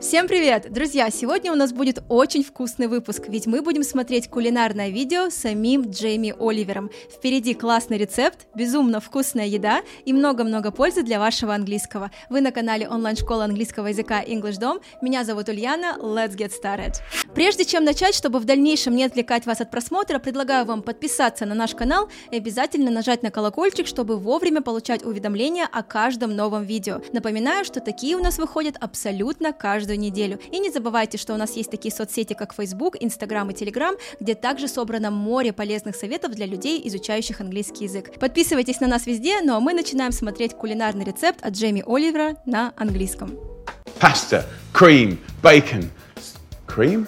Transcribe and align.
Всем 0.00 0.28
привет! 0.28 0.72
Друзья, 0.72 1.10
сегодня 1.10 1.50
у 1.50 1.56
нас 1.56 1.72
будет 1.72 2.04
очень 2.08 2.44
вкусный 2.44 2.86
выпуск, 2.86 3.24
ведь 3.26 3.48
мы 3.48 3.62
будем 3.62 3.82
смотреть 3.82 4.30
кулинарное 4.30 4.90
видео 4.90 5.28
с 5.28 5.34
самим 5.34 5.90
Джейми 5.90 6.32
Оливером. 6.38 6.88
Впереди 7.10 7.52
классный 7.52 7.98
рецепт, 7.98 8.46
безумно 8.54 9.00
вкусная 9.00 9.46
еда 9.46 9.82
и 10.04 10.12
много-много 10.12 10.70
пользы 10.70 11.02
для 11.02 11.18
вашего 11.18 11.52
английского. 11.52 12.12
Вы 12.30 12.42
на 12.42 12.52
канале 12.52 12.88
онлайн-школы 12.88 13.42
английского 13.42 13.88
языка 13.88 14.22
English 14.22 14.60
Dom. 14.60 14.80
Меня 15.02 15.24
зовут 15.24 15.48
Ульяна, 15.48 15.96
let's 16.00 16.36
get 16.36 16.52
started! 16.52 16.94
Прежде 17.34 17.64
чем 17.64 17.82
начать, 17.82 18.14
чтобы 18.14 18.38
в 18.38 18.44
дальнейшем 18.44 18.94
не 18.94 19.02
отвлекать 19.02 19.46
вас 19.46 19.60
от 19.60 19.72
просмотра, 19.72 20.20
предлагаю 20.20 20.64
вам 20.64 20.82
подписаться 20.82 21.44
на 21.44 21.56
наш 21.56 21.74
канал 21.74 22.08
и 22.30 22.36
обязательно 22.36 22.92
нажать 22.92 23.24
на 23.24 23.32
колокольчик, 23.32 23.88
чтобы 23.88 24.16
вовремя 24.16 24.62
получать 24.62 25.04
уведомления 25.04 25.68
о 25.70 25.82
каждом 25.82 26.36
новом 26.36 26.62
видео. 26.62 27.02
Напоминаю, 27.12 27.64
что 27.64 27.80
такие 27.80 28.16
у 28.16 28.22
нас 28.22 28.38
выходят 28.38 28.76
абсолютно 28.78 29.52
каждый 29.52 29.87
каждую 29.88 29.98
неделю. 30.00 30.38
И 30.52 30.58
не 30.58 30.70
забывайте, 30.70 31.16
что 31.16 31.34
у 31.34 31.36
нас 31.36 31.56
есть 31.56 31.70
такие 31.70 31.94
соцсети, 31.94 32.34
как 32.34 32.54
Facebook, 32.54 32.96
Instagram 33.00 33.50
и 33.50 33.54
Telegram, 33.54 33.96
где 34.20 34.34
также 34.34 34.68
собрано 34.68 35.10
море 35.10 35.52
полезных 35.52 35.96
советов 35.96 36.32
для 36.32 36.46
людей, 36.46 36.80
изучающих 36.84 37.40
английский 37.40 37.84
язык. 37.84 38.18
Подписывайтесь 38.20 38.80
на 38.80 38.86
нас 38.86 39.06
везде, 39.06 39.40
ну 39.42 39.54
а 39.54 39.60
мы 39.60 39.72
начинаем 39.72 40.12
смотреть 40.12 40.54
кулинарный 40.54 41.04
рецепт 41.04 41.40
от 41.42 41.54
Джейми 41.54 41.82
Оливера 41.86 42.36
на 42.44 42.74
английском. 42.76 43.30
Pasta, 43.98 44.44
cream, 44.74 45.16
bacon. 45.42 45.86
Cream? 46.66 47.06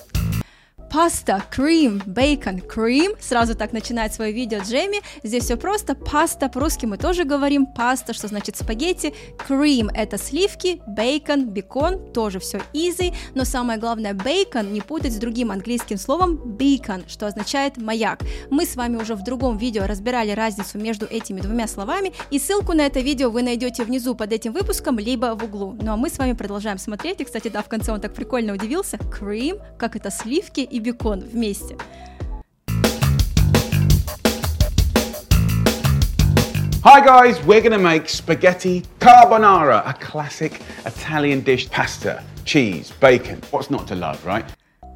Паста, 0.92 1.44
крем, 1.50 2.02
бейкон, 2.04 2.60
крем. 2.60 3.12
Сразу 3.20 3.54
так 3.54 3.72
начинает 3.72 4.12
свое 4.12 4.32
видео 4.32 4.58
Джейми. 4.58 5.00
Здесь 5.22 5.44
все 5.44 5.56
просто. 5.56 5.94
Паста, 5.94 6.48
по-русски 6.48 6.84
мы 6.84 6.96
тоже 6.96 7.22
говорим 7.22 7.66
паста, 7.66 8.12
что 8.12 8.26
значит 8.26 8.56
спагетти. 8.56 9.14
Крем– 9.46 9.88
это 9.94 10.18
сливки, 10.18 10.82
бейкон, 10.88 11.46
бекон, 11.50 12.12
тоже 12.12 12.40
все 12.40 12.60
easy. 12.72 13.14
Но 13.36 13.44
самое 13.44 13.78
главное, 13.78 14.14
бейкон 14.14 14.72
не 14.72 14.80
путать 14.80 15.12
с 15.12 15.16
другим 15.18 15.52
английским 15.52 15.96
словом 15.96 16.56
beacon, 16.58 17.04
что 17.08 17.28
означает 17.28 17.76
маяк. 17.76 18.22
Мы 18.50 18.66
с 18.66 18.74
вами 18.74 18.96
уже 18.96 19.14
в 19.14 19.22
другом 19.22 19.58
видео 19.58 19.86
разбирали 19.86 20.32
разницу 20.32 20.76
между 20.76 21.06
этими 21.06 21.40
двумя 21.40 21.68
словами, 21.68 22.12
и 22.32 22.40
ссылку 22.40 22.72
на 22.72 22.82
это 22.82 22.98
видео 22.98 23.30
вы 23.30 23.42
найдете 23.42 23.84
внизу 23.84 24.16
под 24.16 24.32
этим 24.32 24.52
выпуском, 24.52 24.98
либо 24.98 25.36
в 25.36 25.44
углу. 25.44 25.76
Ну 25.80 25.92
а 25.92 25.96
мы 25.96 26.10
с 26.10 26.18
вами 26.18 26.32
продолжаем 26.32 26.78
смотреть. 26.78 27.20
И, 27.20 27.24
кстати, 27.24 27.46
да, 27.46 27.62
в 27.62 27.68
конце 27.68 27.92
он 27.92 28.00
так 28.00 28.12
прикольно 28.12 28.54
удивился. 28.54 28.98
Крем, 28.98 29.58
как 29.78 29.94
это 29.94 30.10
сливки 30.10 30.60
и 30.60 30.79
бекон 30.79 31.19
вместе. 31.19 31.75
Hi 36.83 37.01
guys, 37.01 37.43
we're 37.45 37.61
going 37.61 37.71
to 37.71 37.79
make 37.79 38.07
spaghetti 38.07 38.83
carbonara, 38.99 39.81
a 39.87 39.93
classic 39.93 40.61
Italian 40.85 41.41
dish. 41.41 41.67
Pasta, 41.69 42.23
cheese, 42.45 42.91
bacon. 42.99 43.41
What's 43.49 43.71
not 43.71 43.87
to 43.87 43.95
love, 43.95 44.23
right? 44.23 44.45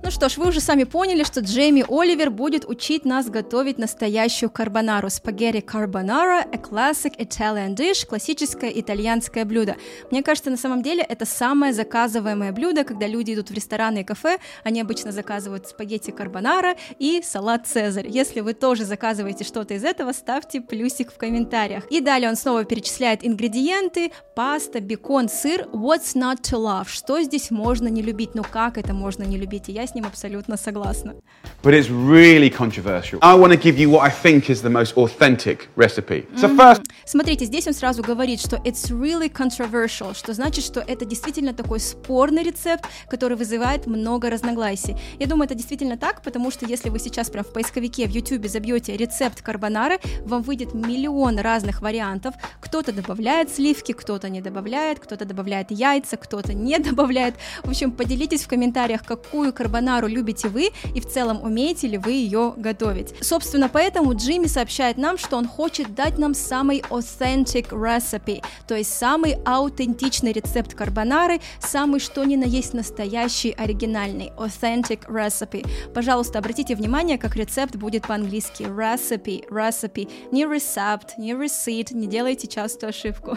Ну 0.05 0.11
что 0.11 0.29
ж, 0.29 0.37
вы 0.37 0.49
уже 0.49 0.61
сами 0.61 0.85
поняли, 0.85 1.25
что 1.25 1.41
Джейми 1.41 1.83
Оливер 1.89 2.31
будет 2.31 2.69
учить 2.69 3.07
нас 3.07 3.31
готовить 3.31 3.79
настоящую 3.79 4.51
карбонару. 4.51 5.09
Спагетти 5.09 5.63
карбонара– 5.63 6.45
a 6.53 6.59
classic 6.59 7.17
Italian 7.17 7.75
dish, 7.75 8.07
классическое 8.07 8.71
итальянское 8.71 9.47
блюдо. 9.47 9.77
Мне 10.11 10.23
кажется, 10.23 10.51
на 10.51 10.59
самом 10.59 10.83
деле 10.83 11.03
это 11.03 11.25
самое 11.25 11.73
заказываемое 11.73 12.53
блюдо, 12.53 12.85
когда 12.85 13.07
люди 13.07 13.33
идут 13.33 13.49
в 13.49 13.55
рестораны 13.55 14.03
и 14.03 14.05
кафе, 14.05 14.37
они 14.63 14.83
обычно 14.83 15.11
заказывают 15.11 15.69
спагетти 15.69 16.11
карбонара 16.11 16.77
и 16.99 17.23
салат 17.25 17.67
Цезарь. 17.67 18.07
Если 18.07 18.41
вы 18.41 18.53
тоже 18.53 18.85
заказываете 18.85 19.45
что-то 19.45 19.73
из 19.73 19.85
этого, 19.85 20.13
ставьте 20.13 20.61
плюсик 20.61 21.13
в 21.13 21.17
комментариях. 21.17 21.87
И 21.91 22.03
далее 22.03 22.29
он 22.29 22.37
снова 22.37 22.65
перечисляет 22.65 23.27
ингредиенты, 23.27 24.13
паста, 24.37 24.81
бекон, 24.81 25.31
сыр. 25.31 25.67
What's 25.73 26.15
not 26.15 26.43
to 26.43 26.59
love? 26.59 26.89
Что 26.89 27.23
здесь 27.23 27.51
можно 27.51 27.89
не 27.89 28.03
любить? 28.03 28.35
Ну 28.35 28.43
как 28.43 28.77
это 28.77 28.93
можно 28.93 29.23
не 29.23 29.39
любить? 29.39 29.71
И 29.71 29.73
я 29.73 29.87
с 29.95 29.97
ним 29.97 30.07
абсолютно 30.07 30.57
согласна. 30.57 31.15
But 31.63 31.73
it's 31.73 31.89
really 31.89 32.51
controversial. 32.51 33.19
I 33.23 33.35
want 33.37 33.53
to 33.53 33.57
give 33.57 33.79
you 33.79 33.89
what 33.91 34.03
I 34.03 34.11
think 34.11 34.51
is 34.51 34.61
the 34.61 34.71
most 34.71 34.97
authentic 34.97 35.69
recipe. 35.77 36.27
So 36.37 36.49
first... 36.57 36.83
Смотрите, 37.07 37.45
здесь 37.45 37.67
он 37.67 37.75
сразу 37.75 38.03
говорит, 38.03 38.41
что 38.41 38.57
it's 38.57 38.91
really 38.91 39.31
controversial, 39.31 40.15
что 40.15 40.33
значит, 40.33 40.65
что 40.65 40.81
это 40.81 41.05
действительно 41.05 41.55
такой 41.55 41.79
спорный 41.79 42.43
рецепт, 42.43 42.85
который 43.09 43.37
вызывает 43.37 43.87
много 43.87 44.31
разногласий. 44.31 44.97
Я 45.21 45.27
думаю, 45.27 45.47
это 45.47 45.55
действительно 45.55 45.97
так, 45.97 46.23
потому 46.23 46.51
что 46.51 46.67
если 46.67 46.91
вы 46.91 46.99
сейчас 46.99 47.31
прям 47.31 47.45
в 47.45 47.53
поисковике 47.53 48.07
в 48.07 48.11
YouTube 48.11 48.47
забьете 48.49 48.97
рецепт 48.97 49.43
карбонары, 49.43 49.99
вам 50.25 50.43
выйдет 50.43 50.75
миллион 50.75 51.39
разных 51.39 51.83
вариантов. 51.83 52.35
Кто-то 52.61 52.93
добавляет 52.93 53.51
сливки, 53.51 53.93
кто-то 53.93 54.29
не 54.29 54.41
добавляет, 54.41 54.99
кто-то 54.99 55.25
добавляет 55.25 55.71
яйца, 55.71 56.17
кто-то 56.17 56.53
не 56.53 56.79
добавляет. 56.91 57.37
В 57.63 57.71
общем, 57.71 57.93
поделитесь 57.93 58.43
в 58.43 58.49
комментариях, 58.49 59.05
какую 59.05 59.53
карбонару 59.53 59.84
карбонару 59.85 60.07
любите 60.07 60.49
вы 60.49 60.71
и 60.95 61.01
в 61.01 61.07
целом 61.07 61.43
умеете 61.43 61.87
ли 61.89 61.99
вы 61.99 62.13
ее 62.13 62.55
готовить. 62.57 63.15
Собственно, 63.21 63.69
поэтому 63.69 64.15
Джимми 64.15 64.47
сообщает 64.47 64.97
нам, 64.97 65.19
что 65.19 65.37
он 65.37 65.47
хочет 65.47 65.95
дать 65.95 66.19
нам 66.19 66.35
самый 66.35 66.81
authentic 66.91 67.69
recipe, 67.69 68.43
то 68.67 68.75
есть 68.75 68.93
самый 68.93 69.37
аутентичный 69.45 70.33
рецепт 70.33 70.75
карбонары, 70.75 71.41
самый 71.61 72.01
что 72.01 72.25
ни 72.25 72.37
на 72.37 72.45
есть 72.45 72.75
настоящий 72.75 73.53
оригинальный 73.53 74.33
authentic 74.37 75.07
recipe. 75.09 75.67
Пожалуйста, 75.93 76.39
обратите 76.39 76.75
внимание, 76.75 77.19
как 77.19 77.37
рецепт 77.37 77.77
будет 77.77 78.07
по-английски 78.07 78.63
recipe, 78.63 79.47
recipe, 79.51 80.09
не 80.33 80.45
рецепт, 80.45 81.19
не 81.19 81.33
receipt, 81.33 81.93
не 81.93 82.07
делайте 82.07 82.47
частую 82.47 82.91
ошибку. 82.91 83.37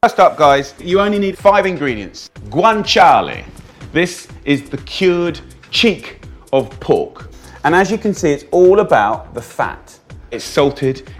First 0.00 0.18
up, 0.20 0.38
guys, 0.38 0.74
you 0.78 1.00
only 1.00 1.18
need 1.18 1.36
five 1.36 1.66
ingredients. 1.66 2.30
Guanciale. 2.50 3.44
This 3.92 4.28
is 4.44 4.68
the 4.68 4.76
cured 4.78 5.40
cheek 5.70 6.20
of 6.52 6.68
pork. 6.78 7.30
And 7.64 7.74
as 7.74 7.90
you 7.90 7.96
can 7.96 8.12
see, 8.12 8.30
it's 8.30 8.44
all 8.50 8.80
about 8.80 9.32
the 9.32 9.40
fat. 9.40 9.98
It's 10.30 10.44
salted, 10.44 11.10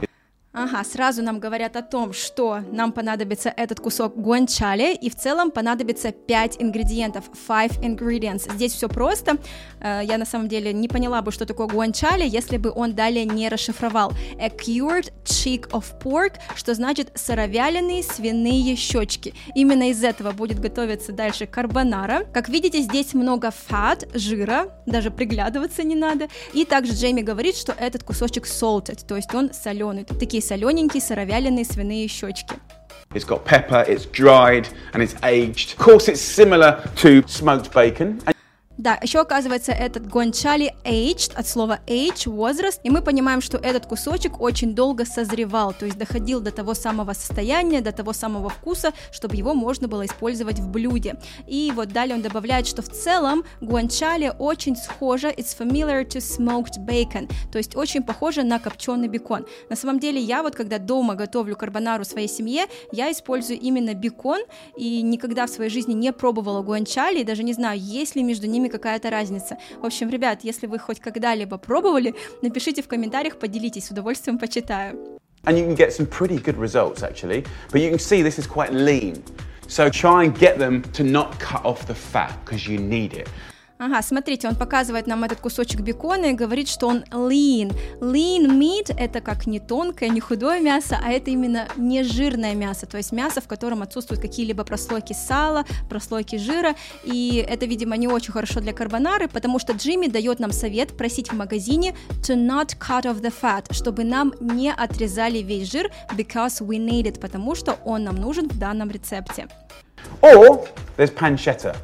Ага, 0.60 0.82
сразу 0.82 1.22
нам 1.22 1.38
говорят 1.38 1.76
о 1.76 1.82
том, 1.82 2.12
что 2.12 2.64
нам 2.72 2.90
понадобится 2.90 3.48
этот 3.48 3.78
кусок 3.78 4.16
гуанчали, 4.16 4.92
и 4.92 5.08
в 5.08 5.14
целом 5.14 5.52
понадобится 5.52 6.10
5 6.10 6.56
ингредиентов, 6.58 7.26
5 7.46 7.78
ingredients. 7.78 8.52
Здесь 8.52 8.72
все 8.72 8.88
просто. 8.88 9.38
Э, 9.80 10.00
я 10.02 10.18
на 10.18 10.24
самом 10.24 10.48
деле 10.48 10.72
не 10.72 10.88
поняла 10.88 11.22
бы, 11.22 11.30
что 11.30 11.46
такое 11.46 11.68
гуанчали, 11.68 12.28
если 12.28 12.56
бы 12.56 12.72
он 12.74 12.94
далее 12.94 13.24
не 13.24 13.48
расшифровал. 13.48 14.12
A 14.40 14.48
cured 14.48 15.12
cheek 15.22 15.70
of 15.70 15.84
pork, 16.02 16.32
что 16.56 16.74
значит 16.74 17.12
сыровяленые 17.14 18.02
свиные 18.02 18.74
щечки. 18.74 19.34
Именно 19.54 19.90
из 19.90 20.02
этого 20.02 20.32
будет 20.32 20.58
готовиться 20.58 21.12
дальше 21.12 21.46
карбонара. 21.46 22.24
Как 22.34 22.48
видите, 22.48 22.80
здесь 22.80 23.14
много 23.14 23.52
fat, 23.70 24.10
жира, 24.18 24.76
даже 24.86 25.12
приглядываться 25.12 25.84
не 25.84 25.94
надо. 25.94 26.26
И 26.52 26.64
также 26.64 26.94
Джейми 26.94 27.20
говорит, 27.20 27.56
что 27.56 27.70
этот 27.70 28.02
кусочек 28.02 28.44
salted, 28.44 29.06
то 29.06 29.14
есть 29.14 29.32
он 29.32 29.52
соленый. 29.52 30.02
Такие 30.02 30.47
солененькие 30.48 31.02
сыровяленые 31.02 31.64
свиные 31.64 32.08
щечки. 32.08 32.56
It's 33.14 33.24
got 33.24 33.44
pepper, 33.44 33.84
it's 33.86 34.06
dried, 34.06 34.68
and 34.92 35.02
it's 35.02 35.14
aged. 35.22 35.72
Of 35.72 35.78
course, 35.78 36.08
it's 36.08 36.20
similar 36.20 36.82
to 36.96 37.22
smoked 37.26 37.72
bacon. 37.72 38.20
Да, 38.78 38.96
еще 39.02 39.18
оказывается 39.18 39.72
этот 39.72 40.06
гончали 40.06 40.72
aged 40.84 41.34
от 41.34 41.48
слова 41.48 41.80
age, 41.88 42.30
возраст, 42.30 42.78
и 42.84 42.90
мы 42.90 43.02
понимаем, 43.02 43.40
что 43.40 43.58
этот 43.58 43.86
кусочек 43.86 44.40
очень 44.40 44.72
долго 44.72 45.04
созревал, 45.04 45.74
то 45.74 45.84
есть 45.84 45.98
доходил 45.98 46.38
до 46.40 46.52
того 46.52 46.74
самого 46.74 47.12
состояния, 47.12 47.80
до 47.80 47.90
того 47.90 48.12
самого 48.12 48.48
вкуса, 48.48 48.92
чтобы 49.10 49.34
его 49.34 49.52
можно 49.52 49.88
было 49.88 50.06
использовать 50.06 50.60
в 50.60 50.68
блюде. 50.68 51.16
И 51.48 51.72
вот 51.74 51.88
далее 51.88 52.14
он 52.14 52.22
добавляет, 52.22 52.68
что 52.68 52.82
в 52.82 52.88
целом 52.88 53.42
гуанчали 53.60 54.32
очень 54.38 54.76
схоже, 54.76 55.30
it's 55.30 55.58
familiar 55.58 56.06
to 56.06 56.20
smoked 56.20 56.78
bacon, 56.86 57.28
то 57.50 57.58
есть 57.58 57.74
очень 57.74 58.04
похоже 58.04 58.44
на 58.44 58.60
копченый 58.60 59.08
бекон. 59.08 59.44
На 59.68 59.74
самом 59.74 59.98
деле 59.98 60.20
я 60.20 60.44
вот 60.44 60.54
когда 60.54 60.78
дома 60.78 61.16
готовлю 61.16 61.56
карбонару 61.56 62.04
своей 62.04 62.28
семье, 62.28 62.66
я 62.92 63.10
использую 63.10 63.58
именно 63.58 63.94
бекон, 63.94 64.40
и 64.76 65.02
никогда 65.02 65.48
в 65.48 65.50
своей 65.50 65.70
жизни 65.70 65.94
не 65.94 66.12
пробовала 66.12 66.62
гуанчали, 66.62 67.22
и 67.22 67.24
даже 67.24 67.42
не 67.42 67.54
знаю, 67.54 67.80
есть 67.80 68.14
ли 68.14 68.22
между 68.22 68.46
ними 68.46 68.67
какая-то 68.68 69.10
разница. 69.10 69.58
В 69.80 69.86
общем, 69.86 70.10
ребят, 70.10 70.40
если 70.42 70.66
вы 70.66 70.78
хоть 70.78 71.00
когда-либо 71.00 71.58
пробовали, 71.58 72.14
напишите 72.42 72.82
в 72.82 72.88
комментариях, 72.88 73.38
поделитесь, 73.38 73.86
с 73.86 73.90
удовольствием 73.90 74.38
почитаю. 74.38 75.18
And 75.44 75.56
you 75.56 75.64
can 75.66 75.76
get 75.76 75.92
some 75.92 76.06
pretty 76.06 76.38
good 76.38 76.58
results 76.58 77.02
actually, 77.02 77.46
but 77.70 77.80
you 77.80 77.90
can 77.90 77.98
see 77.98 78.22
this 78.22 78.38
is 78.38 78.46
quite 78.46 78.72
lean. 78.72 79.22
So 79.68 79.88
try 79.90 80.24
and 80.24 80.38
get 80.38 80.58
them 80.58 80.82
to 80.94 81.04
not 81.04 81.38
cut 81.38 81.64
off 81.64 81.86
the 81.86 81.94
fat 81.94 82.32
because 82.44 82.66
you 82.66 82.78
need 82.78 83.12
it. 83.12 83.28
Ага, 83.80 84.02
смотрите, 84.02 84.48
он 84.48 84.56
показывает 84.56 85.06
нам 85.06 85.22
этот 85.22 85.38
кусочек 85.38 85.82
бекона 85.82 86.26
и 86.26 86.32
говорит, 86.32 86.68
что 86.68 86.88
он 86.88 87.04
lean. 87.12 87.72
Lean 88.00 88.48
meat– 88.48 88.92
это 88.98 89.20
как 89.20 89.46
не 89.46 89.60
тонкое, 89.60 90.08
не 90.08 90.18
худое 90.18 90.60
мясо, 90.60 90.98
а 91.00 91.12
это 91.12 91.30
именно 91.30 91.68
не 91.76 92.02
жирное 92.02 92.56
мясо, 92.56 92.86
то 92.86 92.96
есть 92.96 93.12
мясо, 93.12 93.40
в 93.40 93.46
котором 93.46 93.82
отсутствуют 93.82 94.20
какие-либо 94.20 94.64
прослойки 94.64 95.12
сала, 95.12 95.64
прослойки 95.88 96.36
жира, 96.36 96.74
и 97.04 97.46
это, 97.48 97.66
видимо, 97.66 97.96
не 97.96 98.08
очень 98.08 98.32
хорошо 98.32 98.58
для 98.58 98.72
карбонары, 98.72 99.28
потому 99.28 99.60
что 99.60 99.74
Джимми 99.74 100.08
дает 100.08 100.40
нам 100.40 100.50
совет 100.50 100.96
просить 100.96 101.30
в 101.30 101.36
магазине 101.36 101.94
to 102.22 102.34
not 102.34 102.76
cut 102.80 103.04
off 103.04 103.20
the 103.20 103.32
fat, 103.32 103.72
чтобы 103.72 104.02
нам 104.02 104.32
не 104.40 104.72
отрезали 104.72 105.38
весь 105.38 105.70
жир, 105.70 105.92
because 106.16 106.60
we 106.60 106.78
need 106.78 107.04
it, 107.04 107.20
потому 107.20 107.54
что 107.54 107.78
он 107.84 108.02
нам 108.02 108.16
нужен 108.16 108.48
в 108.48 108.58
данном 108.58 108.90
рецепте. 108.90 109.46
Or 110.20 110.66
there's 110.96 111.14
pancetta. 111.14 111.76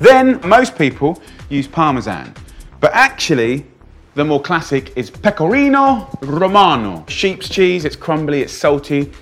Then 0.00 0.40
most 0.48 0.76
people 0.76 1.22
use 1.50 1.68
Parmesan. 1.68 2.34
But 2.80 2.92
actually, 2.94 3.66
the 4.14 4.24
more 4.24 4.40
classic 4.40 4.96
is 4.96 5.10
Pecorino 5.10 6.08
Romano. 6.22 7.04
Sheep's 7.06 7.48
cheese, 7.48 7.84
it's 7.84 7.96
crumbly, 7.96 8.40
it's 8.40 8.52
salty. 8.52 9.12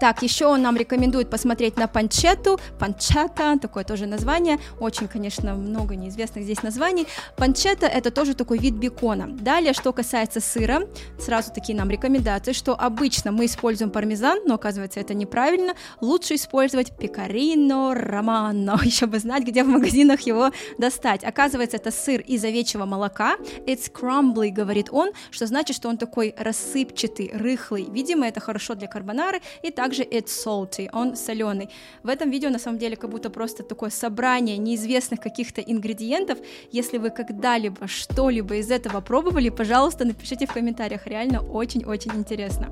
Так, 0.00 0.22
еще 0.22 0.46
он 0.46 0.62
нам 0.62 0.76
рекомендует 0.76 1.30
посмотреть 1.30 1.76
на 1.76 1.86
панчету, 1.86 2.58
панчета, 2.78 3.58
такое 3.58 3.84
тоже 3.84 4.06
название, 4.06 4.58
очень, 4.78 5.08
конечно, 5.08 5.54
много 5.54 5.96
неизвестных 5.96 6.44
здесь 6.44 6.62
названий. 6.62 7.06
Панчета 7.36 7.86
это 7.86 8.10
тоже 8.10 8.34
такой 8.34 8.58
вид 8.58 8.74
бекона. 8.74 9.28
Далее, 9.28 9.72
что 9.72 9.92
касается 9.92 10.40
сыра, 10.40 10.82
сразу 11.18 11.52
такие 11.52 11.76
нам 11.76 11.90
рекомендации, 11.90 12.52
что 12.52 12.74
обычно 12.78 13.32
мы 13.32 13.46
используем 13.46 13.90
пармезан, 13.90 14.40
но 14.46 14.54
оказывается 14.54 15.00
это 15.00 15.14
неправильно, 15.14 15.74
лучше 16.00 16.34
использовать 16.34 16.96
пекарино 16.96 17.94
романо, 17.94 18.78
еще 18.84 19.06
бы 19.06 19.18
знать, 19.18 19.44
где 19.44 19.64
в 19.64 19.68
магазинах 19.68 20.20
его 20.20 20.50
достать. 20.78 21.24
Оказывается, 21.24 21.76
это 21.76 21.90
сыр 21.90 22.20
из 22.20 22.44
овечьего 22.44 22.84
молока, 22.84 23.36
it's 23.66 23.90
crumbly, 23.90 24.50
говорит 24.50 24.88
он, 24.90 25.10
что 25.30 25.46
значит, 25.46 25.76
что 25.76 25.88
он 25.88 25.96
такой 25.96 26.34
рассыпчатый, 26.36 27.30
рыхлый. 27.32 27.86
Видимо, 27.90 28.26
это 28.26 28.40
хорошо 28.40 28.74
для 28.74 28.88
карбонары, 28.88 29.40
и 29.62 29.70
так 29.70 29.85
также 29.86 30.02
it's 30.02 30.32
salty, 30.44 30.88
он 30.92 31.14
соленый. 31.14 31.68
В 32.02 32.08
этом 32.08 32.28
видео 32.30 32.50
на 32.50 32.58
самом 32.58 32.78
деле 32.78 32.96
как 32.96 33.08
будто 33.10 33.30
просто 33.30 33.62
такое 33.62 33.90
собрание 33.90 34.58
неизвестных 34.58 35.20
каких-то 35.20 35.60
ингредиентов. 35.60 36.38
Если 36.72 36.98
вы 36.98 37.10
когда-либо 37.10 37.86
что-либо 37.86 38.56
из 38.56 38.70
этого 38.72 39.00
пробовали, 39.00 39.48
пожалуйста, 39.48 40.04
напишите 40.04 40.46
в 40.46 40.52
комментариях, 40.52 41.06
реально 41.06 41.40
очень-очень 41.40 42.10
интересно. 42.14 42.66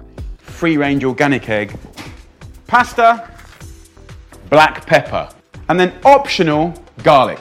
Free 0.61 0.77
range 0.77 1.03
organic 1.03 1.47
egg, 1.47 1.71
pasta, 2.67 3.29
black 4.51 4.85
pepper, 4.87 5.29
and 5.69 5.79
then 5.79 5.93
optional 6.03 6.73
garlic. 7.05 7.39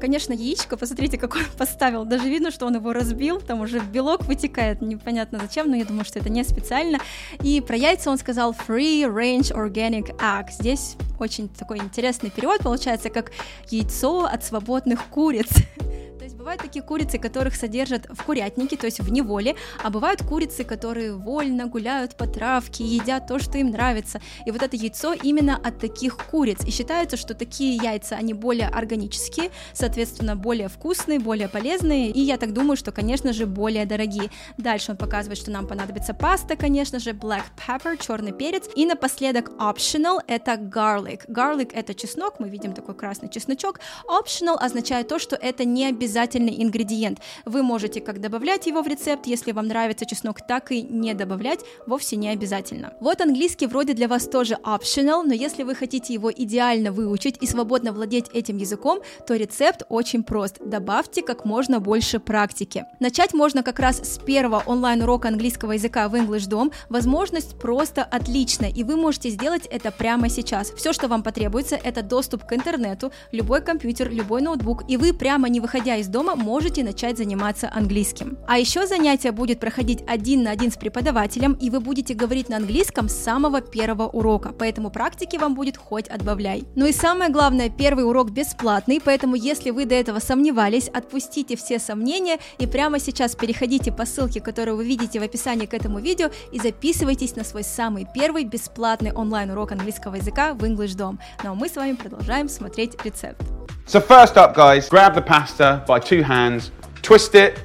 Конечно, 0.00 0.32
яичко, 0.32 0.76
посмотрите, 0.76 1.18
как 1.18 1.34
он 1.34 1.42
поставил. 1.56 2.04
Даже 2.04 2.28
видно, 2.28 2.50
что 2.50 2.66
он 2.66 2.74
его 2.74 2.92
разбил, 2.92 3.40
там 3.40 3.60
уже 3.60 3.80
белок 3.80 4.24
вытекает, 4.24 4.82
непонятно 4.82 5.38
зачем, 5.40 5.70
но 5.70 5.76
я 5.76 5.84
думаю, 5.84 6.04
что 6.04 6.18
это 6.18 6.28
не 6.28 6.44
специально. 6.44 6.98
И 7.42 7.60
про 7.60 7.76
яйца 7.76 8.10
он 8.10 8.18
сказал 8.18 8.52
free 8.52 9.02
range 9.02 9.54
organic 9.54 10.16
egg. 10.18 10.50
Здесь 10.50 10.96
очень 11.18 11.48
такой 11.48 11.78
интересный 11.78 12.30
перевод 12.30 12.60
получается, 12.60 13.08
как 13.10 13.32
яйцо 13.70 14.24
от 14.24 14.44
свободных 14.44 15.06
куриц. 15.06 15.48
Бывают 16.34 16.62
такие 16.62 16.82
курицы, 16.82 17.18
которых 17.18 17.54
содержат 17.54 18.06
в 18.08 18.22
курятнике, 18.22 18.76
то 18.76 18.86
есть 18.86 19.00
в 19.00 19.10
неволе, 19.10 19.54
а 19.82 19.90
бывают 19.90 20.22
курицы, 20.22 20.64
которые 20.64 21.14
вольно 21.14 21.66
гуляют 21.66 22.16
по 22.16 22.26
травке, 22.26 22.84
едят 22.84 23.26
то, 23.26 23.38
что 23.38 23.58
им 23.58 23.70
нравится. 23.70 24.20
И 24.44 24.50
вот 24.50 24.62
это 24.62 24.76
яйцо 24.76 25.12
именно 25.12 25.56
от 25.56 25.78
таких 25.78 26.16
куриц. 26.16 26.64
И 26.66 26.70
считается, 26.70 27.16
что 27.16 27.34
такие 27.34 27.76
яйца, 27.76 28.16
они 28.16 28.34
более 28.34 28.68
органические, 28.68 29.50
соответственно, 29.72 30.36
более 30.36 30.68
вкусные, 30.68 31.20
более 31.20 31.48
полезные, 31.48 32.10
и 32.10 32.20
я 32.20 32.38
так 32.38 32.52
думаю, 32.52 32.76
что, 32.76 32.92
конечно 32.92 33.32
же, 33.32 33.46
более 33.46 33.86
дорогие. 33.86 34.30
Дальше 34.58 34.92
он 34.92 34.96
показывает, 34.96 35.38
что 35.38 35.50
нам 35.50 35.66
понадобится 35.66 36.14
паста, 36.14 36.56
конечно 36.56 36.98
же, 36.98 37.10
black 37.10 37.44
pepper, 37.56 37.96
черный 38.04 38.32
перец, 38.32 38.64
и 38.74 38.84
напоследок 38.86 39.50
optional— 39.60 40.20
это 40.26 40.52
garlic. 40.52 41.28
Garlic— 41.28 41.70
это 41.74 41.94
чеснок, 41.94 42.40
мы 42.40 42.48
видим 42.48 42.72
такой 42.72 42.94
красный 42.94 43.28
чесночок. 43.28 43.80
Optional 44.08 44.56
означает 44.56 45.08
то, 45.08 45.18
что 45.18 45.36
это 45.36 45.64
не 45.64 45.86
обязательно 45.86 46.15
обязательный 46.16 46.62
ингредиент. 46.62 47.20
Вы 47.44 47.62
можете 47.62 48.00
как 48.00 48.20
добавлять 48.20 48.66
его 48.66 48.82
в 48.82 48.86
рецепт, 48.86 49.26
если 49.26 49.52
вам 49.52 49.66
нравится 49.66 50.06
чеснок, 50.06 50.40
так 50.46 50.72
и 50.72 50.82
не 50.82 51.12
добавлять, 51.12 51.60
вовсе 51.86 52.16
не 52.16 52.30
обязательно. 52.30 52.94
Вот 53.00 53.20
английский 53.20 53.66
вроде 53.66 53.92
для 53.92 54.08
вас 54.08 54.26
тоже 54.26 54.54
optional, 54.64 55.22
но 55.24 55.34
если 55.34 55.62
вы 55.62 55.74
хотите 55.74 56.14
его 56.14 56.32
идеально 56.32 56.90
выучить 56.90 57.36
и 57.42 57.46
свободно 57.46 57.92
владеть 57.92 58.30
этим 58.32 58.56
языком, 58.56 59.00
то 59.26 59.34
рецепт 59.34 59.82
очень 59.90 60.22
прост. 60.22 60.56
Добавьте 60.64 61.22
как 61.22 61.44
можно 61.44 61.80
больше 61.80 62.18
практики. 62.18 62.86
Начать 62.98 63.34
можно 63.34 63.62
как 63.62 63.78
раз 63.78 63.98
с 63.98 64.18
первого 64.18 64.62
онлайн-урока 64.66 65.28
английского 65.28 65.72
языка 65.72 66.08
в 66.08 66.14
English 66.14 66.48
Dom. 66.48 66.72
Возможность 66.88 67.58
просто 67.58 68.02
отличная, 68.02 68.70
и 68.70 68.84
вы 68.84 68.96
можете 68.96 69.28
сделать 69.28 69.66
это 69.66 69.90
прямо 69.90 70.30
сейчас. 70.30 70.70
Все, 70.70 70.94
что 70.94 71.08
вам 71.08 71.22
потребуется, 71.22 71.76
это 71.76 72.02
доступ 72.02 72.46
к 72.46 72.54
интернету, 72.54 73.12
любой 73.32 73.60
компьютер, 73.60 74.10
любой 74.10 74.40
ноутбук, 74.40 74.88
и 74.88 74.96
вы 74.96 75.12
прямо 75.12 75.50
не 75.50 75.60
выходя 75.60 75.96
из 75.96 76.05
дома 76.08 76.26
дома 76.26 76.34
можете 76.34 76.82
начать 76.82 77.18
заниматься 77.18 77.70
английским. 77.72 78.36
А 78.48 78.58
еще 78.58 78.86
занятие 78.86 79.30
будет 79.30 79.60
проходить 79.60 80.02
один 80.08 80.42
на 80.42 80.50
один 80.50 80.72
с 80.72 80.76
преподавателем, 80.76 81.52
и 81.52 81.70
вы 81.70 81.80
будете 81.80 82.14
говорить 82.14 82.48
на 82.48 82.56
английском 82.56 83.08
с 83.08 83.12
самого 83.12 83.60
первого 83.60 84.08
урока, 84.08 84.52
поэтому 84.58 84.90
практики 84.90 85.36
вам 85.36 85.54
будет 85.54 85.76
хоть 85.76 86.08
отбавляй. 86.08 86.64
Ну 86.74 86.86
и 86.86 86.92
самое 86.92 87.30
главное, 87.30 87.70
первый 87.70 88.04
урок 88.04 88.30
бесплатный, 88.30 89.00
поэтому 89.00 89.36
если 89.36 89.70
вы 89.70 89.84
до 89.84 89.94
этого 89.94 90.18
сомневались, 90.18 90.88
отпустите 90.88 91.54
все 91.56 91.78
сомнения 91.78 92.38
и 92.58 92.66
прямо 92.66 92.98
сейчас 92.98 93.36
переходите 93.36 93.92
по 93.92 94.04
ссылке, 94.04 94.40
которую 94.40 94.76
вы 94.76 94.84
видите 94.84 95.20
в 95.20 95.22
описании 95.22 95.66
к 95.66 95.74
этому 95.74 96.00
видео 96.00 96.30
и 96.52 96.58
записывайтесь 96.58 97.36
на 97.36 97.44
свой 97.44 97.62
самый 97.62 98.06
первый 98.14 98.44
бесплатный 98.44 99.12
онлайн-урок 99.12 99.72
английского 99.72 100.16
языка 100.16 100.54
в 100.54 100.64
English 100.64 100.96
Dom. 100.96 101.18
Ну 101.44 101.52
а 101.52 101.54
мы 101.54 101.68
с 101.68 101.76
вами 101.76 101.92
продолжаем 101.92 102.48
смотреть 102.48 102.96
рецепт. 103.04 103.55
So 103.88 104.00
first 104.00 104.36
up, 104.36 104.52
guys, 104.52 104.88
grab 104.88 105.14
the 105.14 105.22
pasta 105.22 105.84
by 105.86 106.00
two 106.00 106.20
hands, 106.20 106.72
twist 107.02 107.36
it 107.36 107.62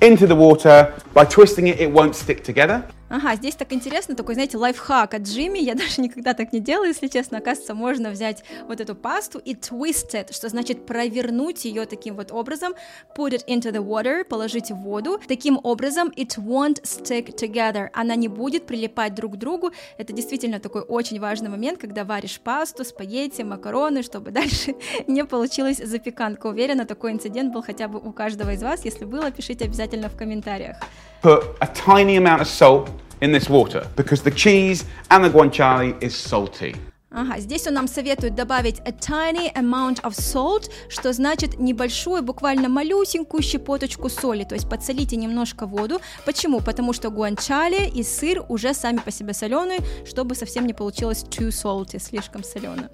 into 0.00 0.26
the 0.26 0.34
water. 0.34 0.94
By 1.12 1.26
twisting 1.26 1.66
it, 1.66 1.78
it 1.78 1.90
won't 1.90 2.16
stick 2.16 2.42
together. 2.42 2.82
Ага, 3.10 3.34
здесь 3.34 3.56
так 3.56 3.72
интересно, 3.72 4.14
такой, 4.14 4.34
знаете, 4.34 4.56
лайфхак 4.56 5.14
от 5.14 5.22
Джимми, 5.22 5.58
я 5.58 5.74
даже 5.80 6.00
никогда 6.00 6.32
так 6.32 6.52
не 6.52 6.60
делаю, 6.60 6.90
если 6.90 7.08
честно, 7.08 7.38
оказывается, 7.38 7.74
можно 7.74 8.10
взять 8.10 8.44
вот 8.68 8.80
эту 8.80 8.94
пасту 8.94 9.40
и 9.40 9.54
twist 9.54 10.14
it, 10.14 10.32
что 10.32 10.48
значит 10.48 10.86
провернуть 10.86 11.64
ее 11.64 11.86
таким 11.86 12.14
вот 12.14 12.30
образом, 12.30 12.72
put 13.16 13.32
it 13.32 13.44
into 13.48 13.72
the 13.72 13.84
water, 13.84 14.22
положить 14.22 14.70
в 14.70 14.76
воду, 14.76 15.20
таким 15.26 15.58
образом 15.64 16.12
it 16.16 16.38
won't 16.38 16.80
stick 16.84 17.34
together, 17.34 17.88
она 17.94 18.14
не 18.14 18.28
будет 18.28 18.66
прилипать 18.66 19.12
друг 19.16 19.32
к 19.32 19.36
другу, 19.38 19.72
это 19.98 20.12
действительно 20.12 20.60
такой 20.60 20.82
очень 20.82 21.18
важный 21.18 21.50
момент, 21.50 21.80
когда 21.80 22.04
варишь 22.04 22.38
пасту, 22.38 22.84
спагетти, 22.84 23.42
макароны, 23.42 24.04
чтобы 24.04 24.30
дальше 24.30 24.76
не 25.08 25.24
получилась 25.24 25.78
запеканка, 25.78 26.46
уверена, 26.46 26.86
такой 26.86 27.10
инцидент 27.10 27.52
был 27.52 27.62
хотя 27.62 27.88
бы 27.88 27.98
у 27.98 28.12
каждого 28.12 28.52
из 28.52 28.62
вас, 28.62 28.84
если 28.84 29.04
было, 29.04 29.32
пишите 29.32 29.64
обязательно 29.64 30.08
в 30.08 30.16
комментариях. 30.16 30.76
Put 31.22 31.56
a 31.60 31.66
tiny 31.66 32.16
amount 32.16 32.40
of 32.40 32.46
salt 32.46 32.88
in 33.20 33.32
this 33.32 33.48
water 33.48 33.86
because 33.96 34.22
the 34.22 34.30
cheese 34.30 34.84
and 35.10 35.24
the 35.24 35.30
guanciale 35.30 35.94
is 36.02 36.14
salty. 36.14 36.74
Ага, 37.12 37.40
здесь 37.40 37.66
он 37.66 37.74
нам 37.74 37.88
советует 37.88 38.36
добавить 38.36 38.78
a 38.84 38.92
tiny 38.92 39.52
amount 39.54 40.00
of 40.02 40.12
salt, 40.12 40.70
что 40.88 41.12
значит 41.12 41.58
небольшую, 41.58 42.22
буквально 42.22 42.68
малюсенькую 42.68 43.42
щепоточку 43.42 44.08
соли, 44.08 44.44
то 44.44 44.54
есть 44.54 44.68
подсолите 44.68 45.16
немножко 45.16 45.66
воду. 45.66 46.00
Почему? 46.24 46.60
Потому 46.60 46.92
что 46.92 47.10
гуанчали 47.10 47.88
и 47.88 48.04
сыр 48.04 48.44
уже 48.48 48.74
сами 48.74 48.98
по 48.98 49.10
себе 49.10 49.34
соленые, 49.34 49.80
чтобы 50.06 50.36
совсем 50.36 50.66
не 50.66 50.72
получилось 50.72 51.24
too 51.24 51.48
salty, 51.48 51.98
слишком 51.98 52.44
солено. 52.44 52.90